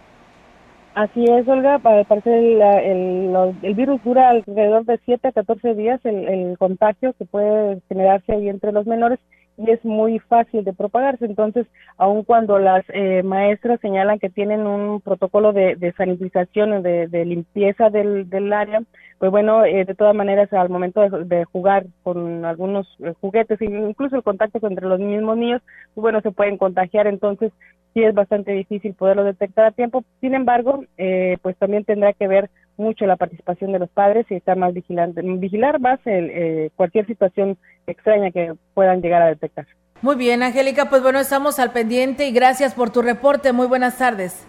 [0.99, 1.79] Así es, Olga.
[1.79, 7.13] Parece el, el, el, virus dura alrededor de 7 a 14 días el, el, contagio
[7.13, 9.17] que puede generarse ahí entre los menores
[9.55, 11.23] y es muy fácil de propagarse.
[11.23, 17.07] Entonces, aun cuando las eh, maestras señalan que tienen un protocolo de, de sanitización, de,
[17.07, 18.81] de limpieza del, del área,
[19.19, 24.15] pues bueno, eh, de todas maneras, al momento de, jugar con algunos eh, juguetes, incluso
[24.15, 25.61] el contacto entre los mismos niños,
[25.93, 27.05] pues bueno, se pueden contagiar.
[27.05, 27.51] Entonces,
[27.93, 30.03] sí es bastante difícil poderlo detectar a tiempo.
[30.21, 34.35] Sin embargo, eh, pues también tendrá que ver mucho la participación de los padres y
[34.35, 37.57] estar más vigilante, vigilar más el, eh, cualquier situación
[37.87, 39.67] extraña que puedan llegar a detectar.
[40.01, 43.51] Muy bien, Angélica, pues bueno, estamos al pendiente y gracias por tu reporte.
[43.51, 44.47] Muy buenas tardes.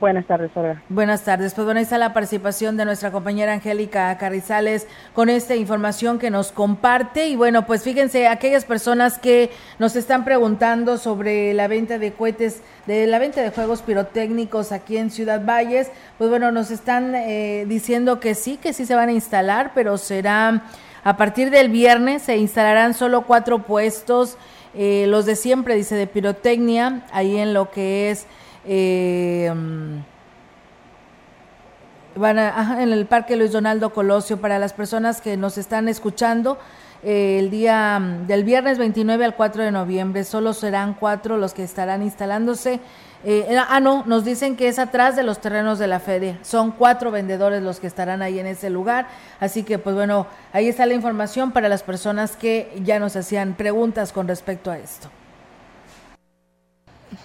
[0.00, 0.82] Buenas tardes, Olga.
[0.88, 1.52] Buenas tardes.
[1.52, 6.30] Pues bueno, ahí está la participación de nuestra compañera Angélica Carrizales con esta información que
[6.30, 7.28] nos comparte.
[7.28, 12.62] Y bueno, pues fíjense, aquellas personas que nos están preguntando sobre la venta de cohetes,
[12.86, 17.66] de la venta de juegos pirotécnicos aquí en Ciudad Valles, pues bueno, nos están eh,
[17.68, 20.62] diciendo que sí, que sí se van a instalar, pero será
[21.04, 24.38] a partir del viernes, se instalarán solo cuatro puestos,
[24.72, 28.26] eh, los de siempre, dice, de pirotecnia, ahí en lo que es
[28.66, 29.52] eh,
[32.16, 36.58] van a, en el Parque Luis Donaldo Colosio para las personas que nos están escuchando.
[37.02, 40.24] Eh, el día mm, del viernes 29 al 4 de noviembre.
[40.24, 42.80] Solo serán cuatro los que estarán instalándose.
[43.24, 46.38] Eh, ah, no, nos dicen que es atrás de los terrenos de la feria.
[46.42, 49.08] Son cuatro vendedores los que estarán ahí en ese lugar.
[49.40, 53.54] Así que, pues bueno, ahí está la información para las personas que ya nos hacían
[53.54, 55.08] preguntas con respecto a esto.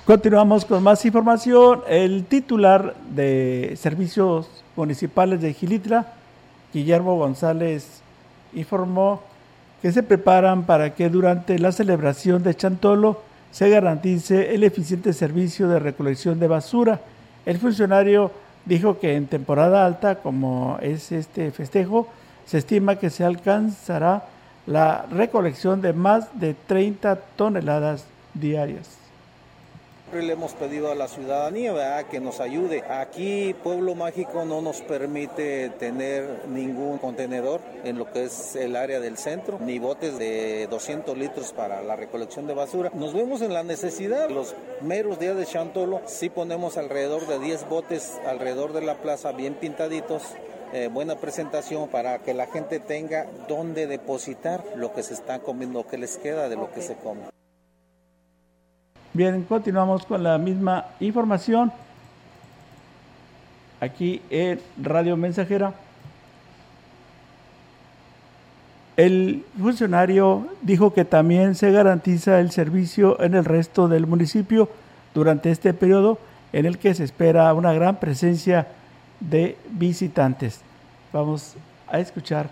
[0.06, 1.82] Continuamos con más información.
[1.88, 6.14] El titular de Servicios Municipales de Gilitra,
[6.74, 8.02] Guillermo González,
[8.54, 9.22] informó
[9.84, 13.22] que se preparan para que durante la celebración de Chantolo
[13.52, 17.02] se garantice el eficiente servicio de recolección de basura.
[17.46, 18.32] El funcionario
[18.66, 22.08] dijo que en temporada alta, como es este festejo,
[22.46, 24.26] se estima que se alcanzará
[24.66, 29.05] la recolección de más de 30 toneladas diarias
[30.14, 32.84] le hemos pedido a la ciudadanía que nos ayude.
[32.90, 39.00] Aquí Pueblo Mágico no nos permite tener ningún contenedor en lo que es el área
[39.00, 42.92] del centro, ni botes de 200 litros para la recolección de basura.
[42.94, 44.30] Nos vemos en la necesidad.
[44.30, 49.32] Los meros días de Chantolo sí ponemos alrededor de 10 botes alrededor de la plaza
[49.32, 50.24] bien pintaditos
[50.74, 55.80] eh, buena presentación para que la gente tenga dónde depositar lo que se está comiendo,
[55.80, 57.22] lo que les queda de lo que se come.
[59.16, 61.72] Bien, continuamos con la misma información
[63.80, 65.74] aquí en Radio Mensajera.
[68.98, 74.68] El funcionario dijo que también se garantiza el servicio en el resto del municipio
[75.14, 76.20] durante este periodo
[76.52, 78.68] en el que se espera una gran presencia
[79.22, 80.60] de visitantes.
[81.14, 81.56] Vamos
[81.88, 82.50] a escuchar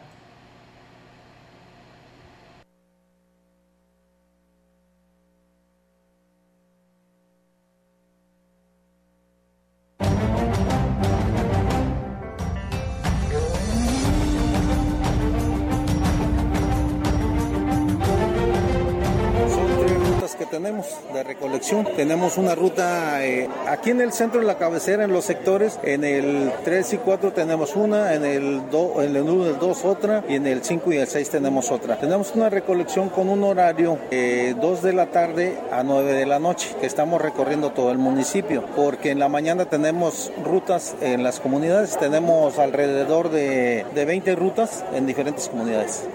[22.03, 25.79] Tenemos una ruta eh, aquí en el centro, en la cabecera, en los sectores.
[25.83, 29.57] En el 3 y 4 tenemos una, en el, do, en el 1 y el
[29.57, 31.97] 2 otra, y en el 5 y el 6 tenemos otra.
[31.97, 36.39] Tenemos una recolección con un horario eh, 2 de la tarde a 9 de la
[36.39, 41.39] noche, que estamos recorriendo todo el municipio, porque en la mañana tenemos rutas en las
[41.39, 46.09] comunidades, tenemos alrededor de, de 20 rutas en diferentes comunidades.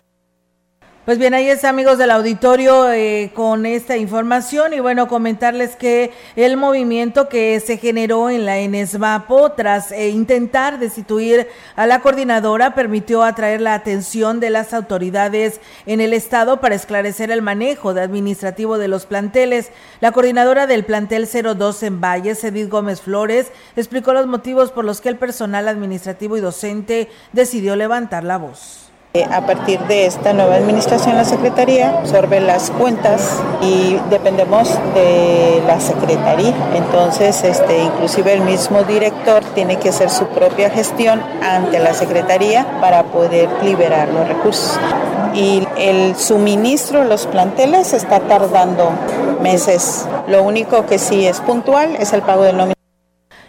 [1.09, 6.13] Pues bien, ahí está, amigos del auditorio, eh, con esta información y bueno, comentarles que
[6.37, 12.75] el movimiento que se generó en la ENESVAPO tras eh, intentar destituir a la coordinadora
[12.75, 18.77] permitió atraer la atención de las autoridades en el estado para esclarecer el manejo administrativo
[18.77, 19.71] de los planteles.
[20.03, 23.47] La coordinadora del plantel 02 en Valles, Edith Gómez Flores,
[23.77, 28.88] explicó los motivos por los que el personal administrativo y docente decidió levantar la voz.
[29.15, 35.63] Eh, a partir de esta nueva administración, la Secretaría absorbe las cuentas y dependemos de
[35.67, 36.53] la Secretaría.
[36.75, 42.81] Entonces, este, inclusive el mismo director tiene que hacer su propia gestión ante la Secretaría
[42.83, 44.79] para poder liberar los recursos.
[45.33, 48.91] Y el suministro de los planteles está tardando
[49.41, 50.07] meses.
[50.27, 52.78] Lo único que sí es puntual es el pago del nómina.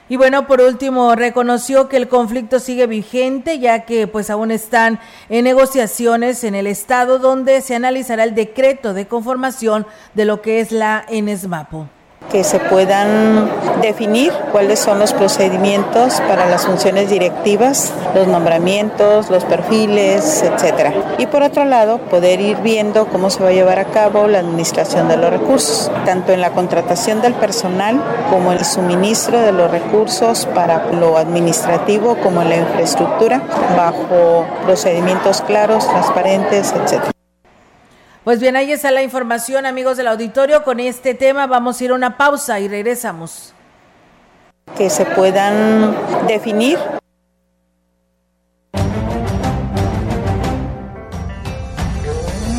[0.10, 4.99] Y bueno, por último, reconoció que el conflicto sigue vigente, ya que pues aún están
[5.30, 9.86] en negociaciones en el estado donde se analizará el decreto de conformación
[10.16, 11.99] de lo que es la ENESMAPO.
[12.32, 13.49] Que se puedan
[13.82, 20.93] definir cuáles son los procedimientos para las funciones directivas, los nombramientos, los perfiles, etcétera.
[21.17, 24.39] Y por otro lado, poder ir viendo cómo se va a llevar a cabo la
[24.39, 29.72] administración de los recursos, tanto en la contratación del personal como el suministro de los
[29.72, 33.41] recursos para lo administrativo como la infraestructura,
[33.76, 37.18] bajo procedimientos claros, transparentes, etcétera.
[38.30, 40.63] Pues bien, ahí está la información, amigos del auditorio.
[40.63, 43.55] Con este tema vamos a ir a una pausa y regresamos.
[44.77, 45.95] Que se puedan
[46.27, 46.77] definir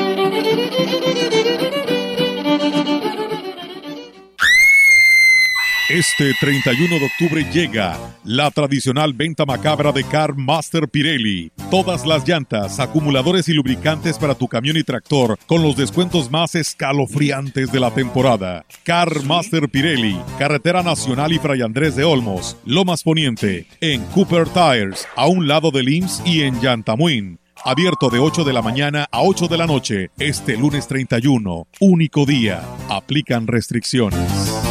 [5.93, 11.51] Este 31 de octubre llega la tradicional venta macabra de Car Master Pirelli.
[11.69, 16.55] Todas las llantas, acumuladores y lubricantes para tu camión y tractor con los descuentos más
[16.55, 18.63] escalofriantes de la temporada.
[18.85, 25.05] Car Master Pirelli, Carretera Nacional y Fray Andrés de Olmos, Lomas Poniente, en Cooper Tires,
[25.17, 27.37] a un lado del IMSS y en Yantamuin.
[27.65, 32.25] Abierto de 8 de la mañana a 8 de la noche, este lunes 31, único
[32.25, 32.61] día.
[32.87, 34.70] Aplican restricciones.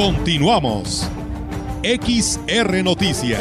[0.00, 1.10] Continuamos.
[1.82, 3.38] XR Noticias.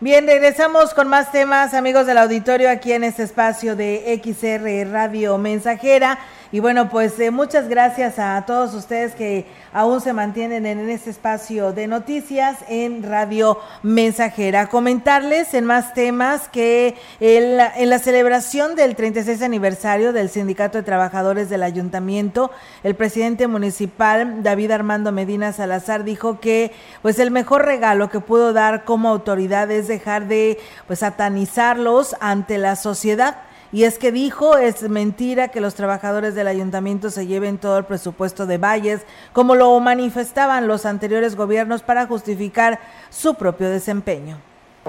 [0.00, 5.38] Bien, regresamos con más temas, amigos del auditorio, aquí en este espacio de XR Radio
[5.38, 6.18] Mensajera.
[6.54, 11.10] Y bueno, pues eh, muchas gracias a todos ustedes que aún se mantienen en este
[11.10, 14.68] espacio de noticias en Radio Mensajera.
[14.68, 20.84] Comentarles en más temas que el, en la celebración del 36 aniversario del Sindicato de
[20.84, 22.52] Trabajadores del Ayuntamiento,
[22.84, 26.70] el presidente municipal David Armando Medina Salazar dijo que
[27.02, 32.58] pues el mejor regalo que pudo dar como autoridad es dejar de pues satanizarlos ante
[32.58, 33.38] la sociedad
[33.74, 37.84] y es que dijo, es mentira que los trabajadores del ayuntamiento se lleven todo el
[37.84, 39.00] presupuesto de Valles,
[39.32, 42.78] como lo manifestaban los anteriores gobiernos para justificar
[43.10, 44.38] su propio desempeño.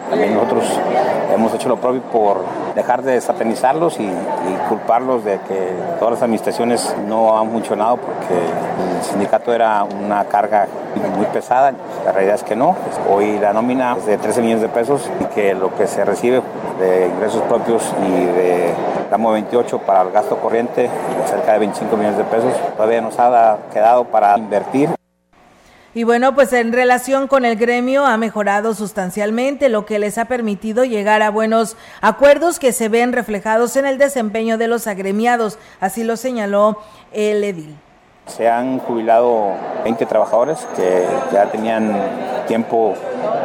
[0.09, 0.65] También nosotros
[1.33, 2.43] hemos hecho lo propio por
[2.75, 4.09] dejar de satanizarlos y,
[4.69, 10.67] culparlos de que todas las administraciones no han funcionado porque el sindicato era una carga
[11.15, 11.71] muy pesada.
[12.03, 12.75] La realidad es que no.
[13.11, 16.41] Hoy la nómina es de 13 millones de pesos y que lo que se recibe
[16.79, 18.73] de ingresos propios y de
[19.11, 20.89] Damo 28 para el gasto corriente,
[21.27, 24.89] cerca de 25 millones de pesos, todavía nos ha quedado para invertir.
[25.95, 30.25] Y bueno, pues en relación con el gremio ha mejorado sustancialmente, lo que les ha
[30.25, 35.57] permitido llegar a buenos acuerdos que se ven reflejados en el desempeño de los agremiados,
[35.79, 36.79] así lo señaló
[37.13, 37.77] el edil.
[38.27, 39.53] Se han jubilado
[39.85, 41.95] 20 trabajadores que ya tenían
[42.45, 42.93] tiempo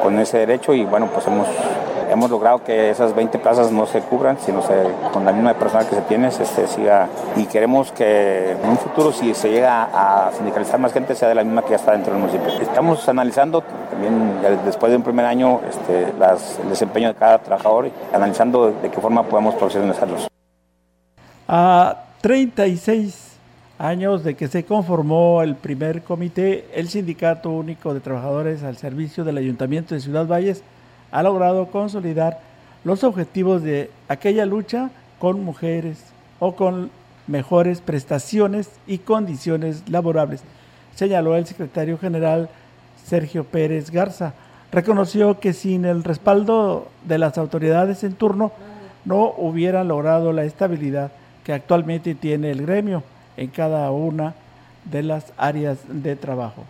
[0.03, 1.46] con ese derecho y bueno, pues hemos
[2.11, 4.74] hemos logrado que esas 20 plazas no se cubran, sino se,
[5.12, 7.08] con la misma personal que se tiene este, siga.
[7.36, 11.34] Y queremos que en un futuro, si se llega a sindicalizar más gente, sea de
[11.34, 12.48] la misma que ya está dentro del municipio.
[12.61, 16.04] Estamos analizando también, después de un primer año, este,
[16.62, 20.28] el desempeño de cada trabajador analizando de qué forma podemos profesionalizarlos.
[21.48, 23.30] A 36
[23.78, 29.24] años de que se conformó el primer comité, el Sindicato Único de Trabajadores al Servicio
[29.24, 30.62] del Ayuntamiento de Ciudad Valles
[31.11, 32.40] ha logrado consolidar
[32.84, 36.02] los objetivos de aquella lucha con mujeres
[36.38, 36.90] o con
[37.26, 40.42] mejores prestaciones y condiciones laborables,
[40.94, 42.48] señaló el secretario general
[43.04, 44.34] Sergio Pérez Garza.
[44.72, 48.52] Reconoció que sin el respaldo de las autoridades en turno
[49.04, 51.12] no hubieran logrado la estabilidad
[51.44, 53.02] que actualmente tiene el gremio
[53.36, 54.34] en cada una
[54.84, 56.64] de las áreas de trabajo.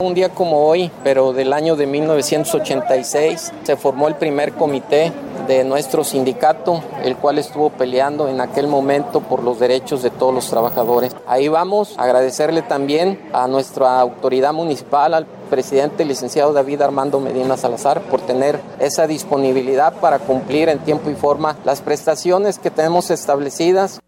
[0.00, 5.12] Un día como hoy, pero del año de 1986, se formó el primer comité
[5.46, 10.32] de nuestro sindicato, el cual estuvo peleando en aquel momento por los derechos de todos
[10.32, 11.14] los trabajadores.
[11.26, 17.58] Ahí vamos, a agradecerle también a nuestra autoridad municipal, al presidente licenciado David Armando Medina
[17.58, 23.10] Salazar, por tener esa disponibilidad para cumplir en tiempo y forma las prestaciones que tenemos
[23.10, 24.00] establecidas.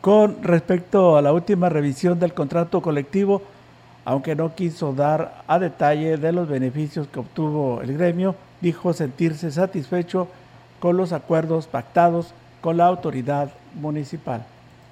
[0.00, 3.42] Con respecto a la última revisión del contrato colectivo,
[4.06, 9.50] aunque no quiso dar a detalle de los beneficios que obtuvo el gremio, dijo sentirse
[9.50, 10.28] satisfecho
[10.78, 14.46] con los acuerdos pactados con la autoridad municipal.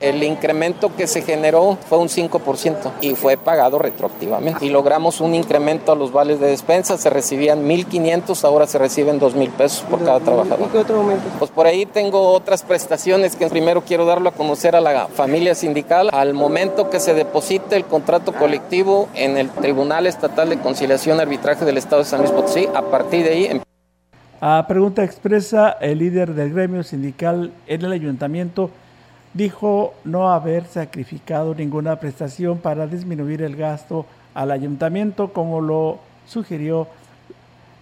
[0.05, 4.62] El incremento que se generó fue un 5% y fue pagado retroactivamente.
[4.62, 9.18] Y logramos un incremento a los vales de despensa, se recibían 1.500, ahora se reciben
[9.18, 10.68] 2.000 pesos por cada trabajador.
[10.70, 11.24] qué otro momento?
[11.38, 15.55] Pues por ahí tengo otras prestaciones que primero quiero darlo a conocer a la familia
[15.55, 16.11] sindical.
[16.12, 21.22] Al momento que se deposite el contrato colectivo en el Tribunal Estatal de Conciliación y
[21.22, 23.44] Arbitraje del Estado de San Luis Potosí, a partir de ahí...
[23.46, 23.61] Em-
[24.42, 28.68] a pregunta expresa el líder del gremio sindical en el ayuntamiento,
[29.35, 36.89] dijo no haber sacrificado ninguna prestación para disminuir el gasto al ayuntamiento, como lo sugirió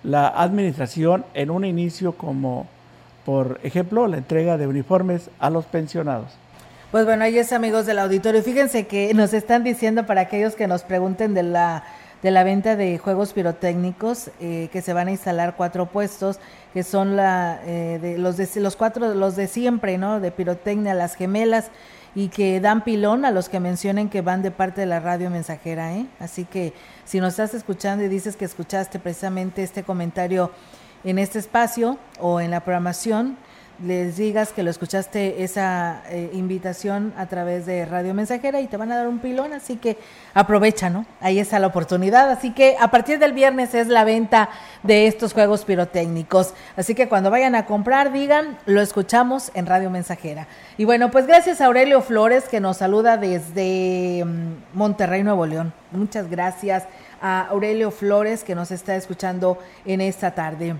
[0.02, 2.66] la administración en un inicio como,
[3.24, 6.32] por ejemplo, la entrega de uniformes a los pensionados.
[6.90, 8.42] Pues bueno, ahí es amigos del auditorio.
[8.42, 11.84] Fíjense que nos están diciendo para aquellos que nos pregunten de la
[12.22, 16.38] de la venta de juegos pirotécnicos eh, que se van a instalar cuatro puestos
[16.72, 20.94] que son la eh, de los de los cuatro los de siempre no de pirotecnia
[20.94, 21.70] las gemelas
[22.14, 25.30] y que dan pilón a los que mencionen que van de parte de la radio
[25.30, 26.06] mensajera ¿eh?
[26.20, 26.72] así que
[27.04, 30.50] si nos estás escuchando y dices que escuchaste precisamente este comentario
[31.04, 33.36] en este espacio o en la programación
[33.84, 38.76] les digas que lo escuchaste esa eh, invitación a través de Radio Mensajera y te
[38.76, 39.98] van a dar un pilón, así que
[40.34, 41.06] aprovecha, ¿no?
[41.20, 44.50] Ahí está la oportunidad, así que a partir del viernes es la venta
[44.82, 49.90] de estos juegos pirotécnicos, así que cuando vayan a comprar digan, lo escuchamos en Radio
[49.90, 50.46] Mensajera.
[50.78, 55.72] Y bueno, pues gracias a Aurelio Flores que nos saluda desde mm, Monterrey, Nuevo León.
[55.90, 56.84] Muchas gracias
[57.20, 60.76] a Aurelio Flores que nos está escuchando en esta tarde.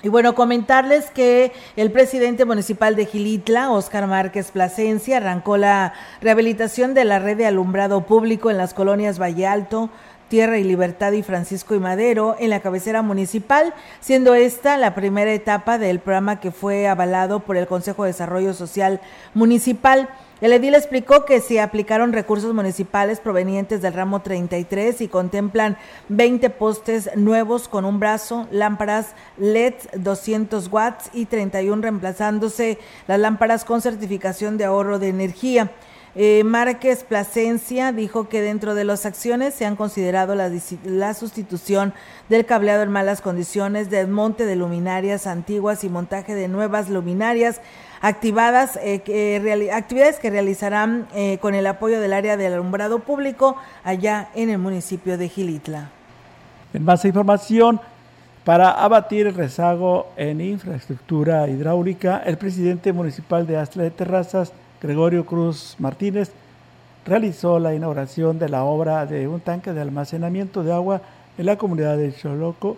[0.00, 6.94] Y bueno, comentarles que el presidente municipal de Gilitla, Óscar Márquez Plasencia, arrancó la rehabilitación
[6.94, 9.90] de la red de alumbrado público en las colonias Valle Alto,
[10.28, 15.32] Tierra y Libertad y Francisco y Madero en la cabecera municipal, siendo esta la primera
[15.32, 19.00] etapa del programa que fue avalado por el Consejo de Desarrollo Social
[19.34, 20.08] Municipal.
[20.40, 25.76] El edil explicó que se aplicaron recursos municipales provenientes del ramo 33 y contemplan
[26.10, 32.78] 20 postes nuevos con un brazo, lámparas LED 200 watts y 31 reemplazándose
[33.08, 35.72] las lámparas con certificación de ahorro de energía.
[36.14, 40.50] Eh, Márquez Plasencia dijo que dentro de las acciones se han considerado la,
[40.84, 41.94] la, sustitución
[42.28, 47.60] del cableado en malas condiciones, desmonte de luminarias antiguas y montaje de nuevas luminarias,
[48.00, 53.56] activadas, eh, que, actividades que realizarán eh, con el apoyo del área del alumbrado público
[53.84, 55.90] allá en el municipio de Gilitla.
[56.72, 57.80] En más información,
[58.44, 65.26] para abatir el rezago en infraestructura hidráulica, el presidente municipal de Astra de Terrazas, Gregorio
[65.26, 66.30] Cruz Martínez,
[67.04, 71.00] realizó la inauguración de la obra de un tanque de almacenamiento de agua
[71.36, 72.76] en la comunidad de Choloco.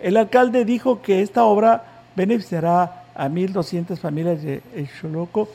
[0.00, 1.84] El alcalde dijo que esta obra
[2.16, 4.62] beneficiará a 1.200 familias de
[5.00, 5.48] Xoloco.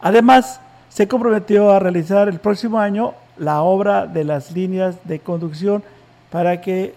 [0.00, 5.82] Además, se comprometió a realizar el próximo año la obra de las líneas de conducción
[6.30, 6.94] para que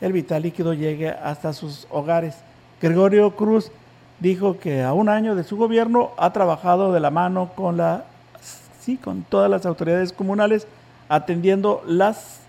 [0.00, 2.36] el vital líquido llegue hasta sus hogares.
[2.80, 3.70] Gregorio Cruz
[4.20, 8.04] dijo que a un año de su gobierno ha trabajado de la mano con la
[8.80, 10.66] sí, con todas las autoridades comunales
[11.08, 12.40] atendiendo las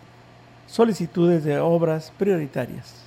[0.68, 3.05] solicitudes de obras prioritarias.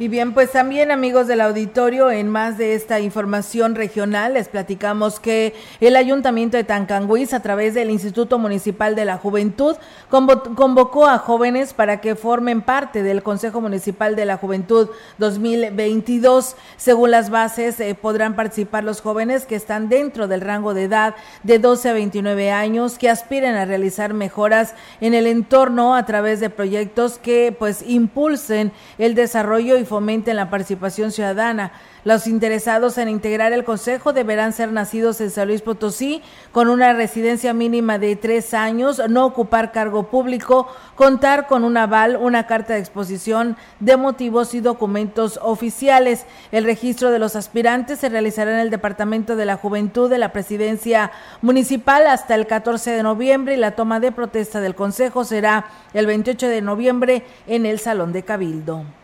[0.00, 5.20] Y bien, pues también amigos del auditorio, en más de esta información regional, les platicamos
[5.20, 9.76] que el Ayuntamiento de Tancanguis, a través del Instituto Municipal de la Juventud,
[10.08, 14.88] convocó a jóvenes para que formen parte del Consejo Municipal de la Juventud
[15.18, 16.56] 2022.
[16.78, 21.14] Según las bases, eh, podrán participar los jóvenes que están dentro del rango de edad
[21.42, 24.72] de 12 a 29 años, que aspiren a realizar mejoras
[25.02, 30.48] en el entorno a través de proyectos que pues impulsen el desarrollo y fomenten la
[30.48, 31.72] participación ciudadana.
[32.04, 36.22] Los interesados en integrar el Consejo deberán ser nacidos en San Luis Potosí,
[36.52, 42.16] con una residencia mínima de tres años, no ocupar cargo público, contar con un aval,
[42.16, 46.24] una carta de exposición de motivos y documentos oficiales.
[46.52, 50.32] El registro de los aspirantes se realizará en el Departamento de la Juventud de la
[50.32, 51.10] Presidencia
[51.42, 56.06] Municipal hasta el 14 de noviembre y la toma de protesta del Consejo será el
[56.06, 58.99] 28 de noviembre en el Salón de Cabildo.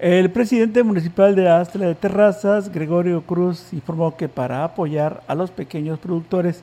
[0.00, 5.50] El presidente municipal de Astra de Terrazas, Gregorio Cruz, informó que para apoyar a los
[5.50, 6.62] pequeños productores,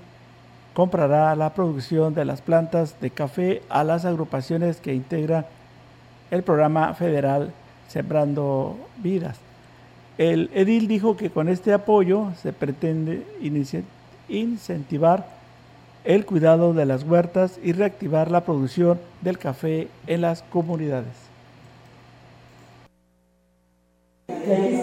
[0.73, 5.45] comprará la producción de las plantas de café a las agrupaciones que integran
[6.31, 7.53] el programa federal
[7.87, 9.37] Sembrando Vidas.
[10.17, 13.23] El edil dijo que con este apoyo se pretende
[14.29, 15.27] incentivar
[16.05, 21.27] el cuidado de las huertas y reactivar la producción del café en las comunidades.
[24.47, 24.76] Y aquí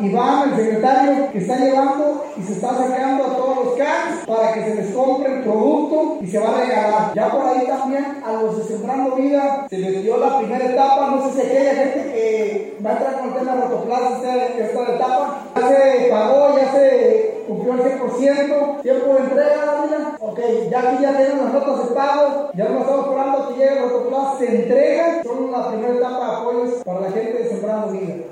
[0.00, 4.52] Iván, el secretario, que está llevando y se está acercando a todos los CANs para
[4.52, 7.14] que se les compre el producto y se va a regalar.
[7.14, 11.10] Ya por ahí también a los de Sembrando Vida se les dio la primera etapa.
[11.10, 14.94] No sé si aquella gente que va a entrar con el tema de Rotoplaza esta,
[14.94, 15.44] etapa.
[15.54, 18.82] Ya se pagó, ya se cumplió el 100%.
[18.82, 20.16] Tiempo de entrega, mira.
[20.20, 20.38] Ok,
[20.70, 22.50] ya aquí ya tienen las notas de.
[22.54, 24.38] Ya no estamos esperando que llegue el Rotoplaza.
[24.38, 25.22] Se entrega.
[25.22, 28.31] Son la primera etapa de apoyos para la gente de Sembrando Vida.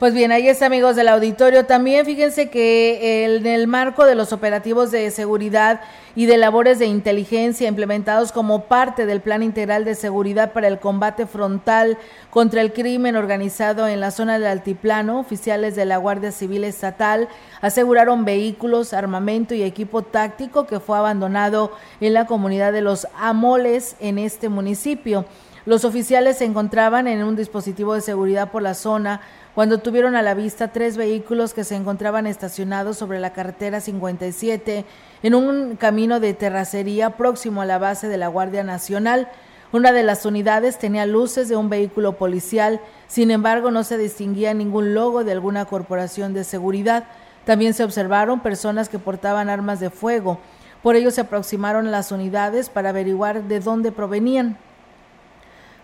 [0.00, 1.66] Pues bien, ahí está, amigos del auditorio.
[1.66, 5.82] También fíjense que en el marco de los operativos de seguridad
[6.16, 10.80] y de labores de inteligencia implementados como parte del Plan Integral de Seguridad para el
[10.80, 11.96] Combate Frontal
[12.30, 17.28] contra el Crimen Organizado en la zona del Altiplano, oficiales de la Guardia Civil Estatal
[17.60, 21.70] aseguraron vehículos, armamento y equipo táctico que fue abandonado
[22.00, 25.24] en la comunidad de los Amoles en este municipio.
[25.66, 29.22] Los oficiales se encontraban en un dispositivo de seguridad por la zona
[29.54, 34.84] cuando tuvieron a la vista tres vehículos que se encontraban estacionados sobre la carretera 57
[35.22, 39.28] en un camino de terracería próximo a la base de la Guardia Nacional.
[39.70, 44.54] Una de las unidades tenía luces de un vehículo policial, sin embargo no se distinguía
[44.54, 47.04] ningún logo de alguna corporación de seguridad.
[47.44, 50.40] También se observaron personas que portaban armas de fuego.
[50.82, 54.58] Por ello se aproximaron las unidades para averiguar de dónde provenían.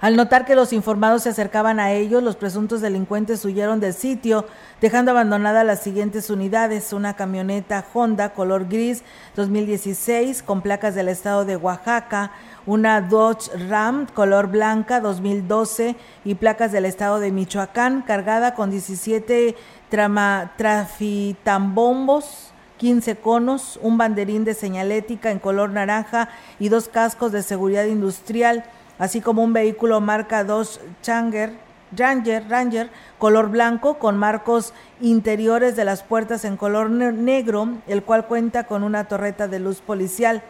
[0.01, 4.47] Al notar que los informados se acercaban a ellos, los presuntos delincuentes huyeron del sitio,
[4.81, 9.03] dejando abandonadas las siguientes unidades, una camioneta Honda color gris
[9.37, 12.33] 2016 con placas del estado de Oaxaca,
[12.65, 19.55] una Dodge Ram color blanca 2012 y placas del estado de Michoacán, cargada con 17
[19.91, 27.43] trama, trafitambombos 15 conos, un banderín de señalética en color naranja y dos cascos de
[27.43, 28.65] seguridad industrial
[29.01, 31.55] así como un vehículo marca 2 Changer,
[31.97, 38.27] Ranger, Ranger, color blanco con marcos interiores de las puertas en color negro, el cual
[38.27, 40.43] cuenta con una torreta de luz policial,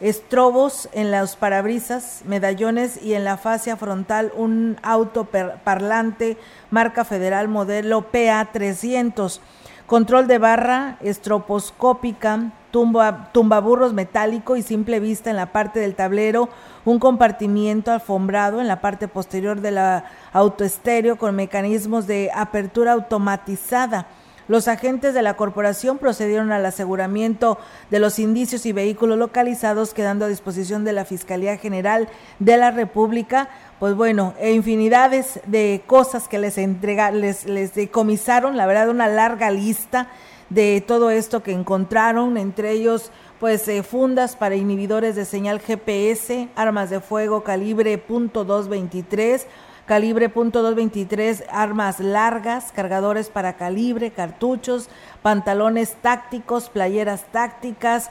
[0.00, 5.28] estrobos en los parabrisas, medallones y en la fascia frontal un auto
[5.62, 6.38] parlante
[6.70, 9.40] marca federal modelo PA300,
[9.86, 16.48] control de barra estroposcópica, tumba, tumbaburros metálico y simple vista en la parte del tablero,
[16.84, 24.06] un compartimiento alfombrado en la parte posterior de la autoestéreo con mecanismos de apertura automatizada.
[24.48, 27.56] Los agentes de la corporación procedieron al aseguramiento
[27.88, 32.08] de los indicios y vehículos localizados, quedando a disposición de la Fiscalía General
[32.40, 33.48] de la República.
[33.78, 39.06] Pues bueno, e infinidades de cosas que les entrega, les, les decomisaron, la verdad, una
[39.06, 40.08] larga lista
[40.48, 46.50] de todo esto que encontraron, entre ellos pues eh, fundas para inhibidores de señal GPS,
[46.56, 49.46] armas de fuego calibre .223,
[49.86, 54.90] calibre .223, armas largas, cargadores para calibre, cartuchos,
[55.22, 58.10] pantalones tácticos, playeras tácticas,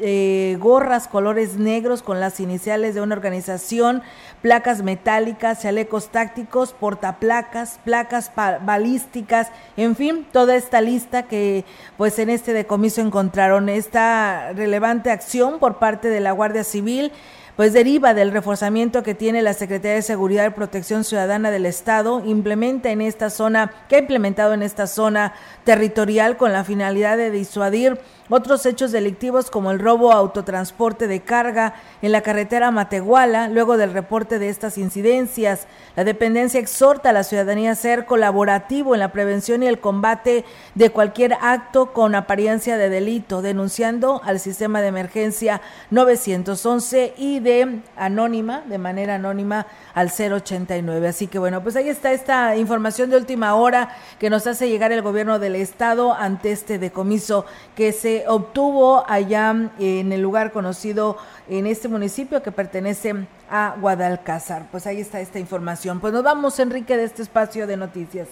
[0.00, 4.02] eh, gorras colores negros con las iniciales de una organización,
[4.42, 11.64] placas metálicas, chalecos tácticos, portaplacas, placas balísticas, en fin, toda esta lista que
[11.96, 13.68] pues en este decomiso encontraron.
[13.68, 17.12] Esta relevante acción por parte de la Guardia Civil
[17.60, 22.22] pues deriva del reforzamiento que tiene la Secretaría de Seguridad y Protección Ciudadana del Estado,
[22.24, 25.34] implementa en esta zona, que ha implementado en esta zona
[25.64, 31.20] territorial con la finalidad de disuadir otros hechos delictivos como el robo a autotransporte de
[31.20, 35.66] carga en la carretera Matehuala, luego del reporte de estas incidencias,
[35.96, 40.44] la dependencia exhorta a la ciudadanía a ser colaborativo en la prevención y el combate
[40.74, 45.60] de cualquier acto con apariencia de delito, denunciando al sistema de emergencia
[45.90, 51.08] 911 y de anónima, de manera anónima al 089.
[51.08, 54.92] Así que bueno, pues ahí está esta información de última hora que nos hace llegar
[54.92, 61.16] el gobierno del estado ante este decomiso que se obtuvo allá en el lugar conocido
[61.48, 63.14] en este municipio que pertenece
[63.50, 64.66] a Guadalcázar.
[64.70, 66.00] Pues ahí está esta información.
[66.00, 68.28] Pues nos vamos, Enrique, de este espacio de noticias.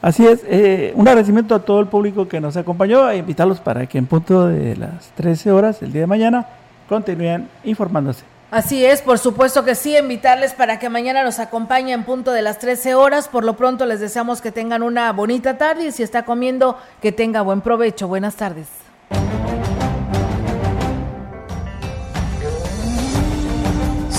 [0.00, 3.86] Así es, eh, un agradecimiento a todo el público que nos acompañó e invitarlos para
[3.86, 6.46] que en punto de las 13 horas el día de mañana
[6.88, 8.24] continúen informándose.
[8.50, 12.42] Así es, por supuesto que sí, invitarles para que mañana nos acompañen en punto de
[12.42, 13.28] las 13 horas.
[13.28, 17.12] Por lo pronto les deseamos que tengan una bonita tarde y si está comiendo, que
[17.12, 18.08] tenga buen provecho.
[18.08, 18.81] Buenas tardes.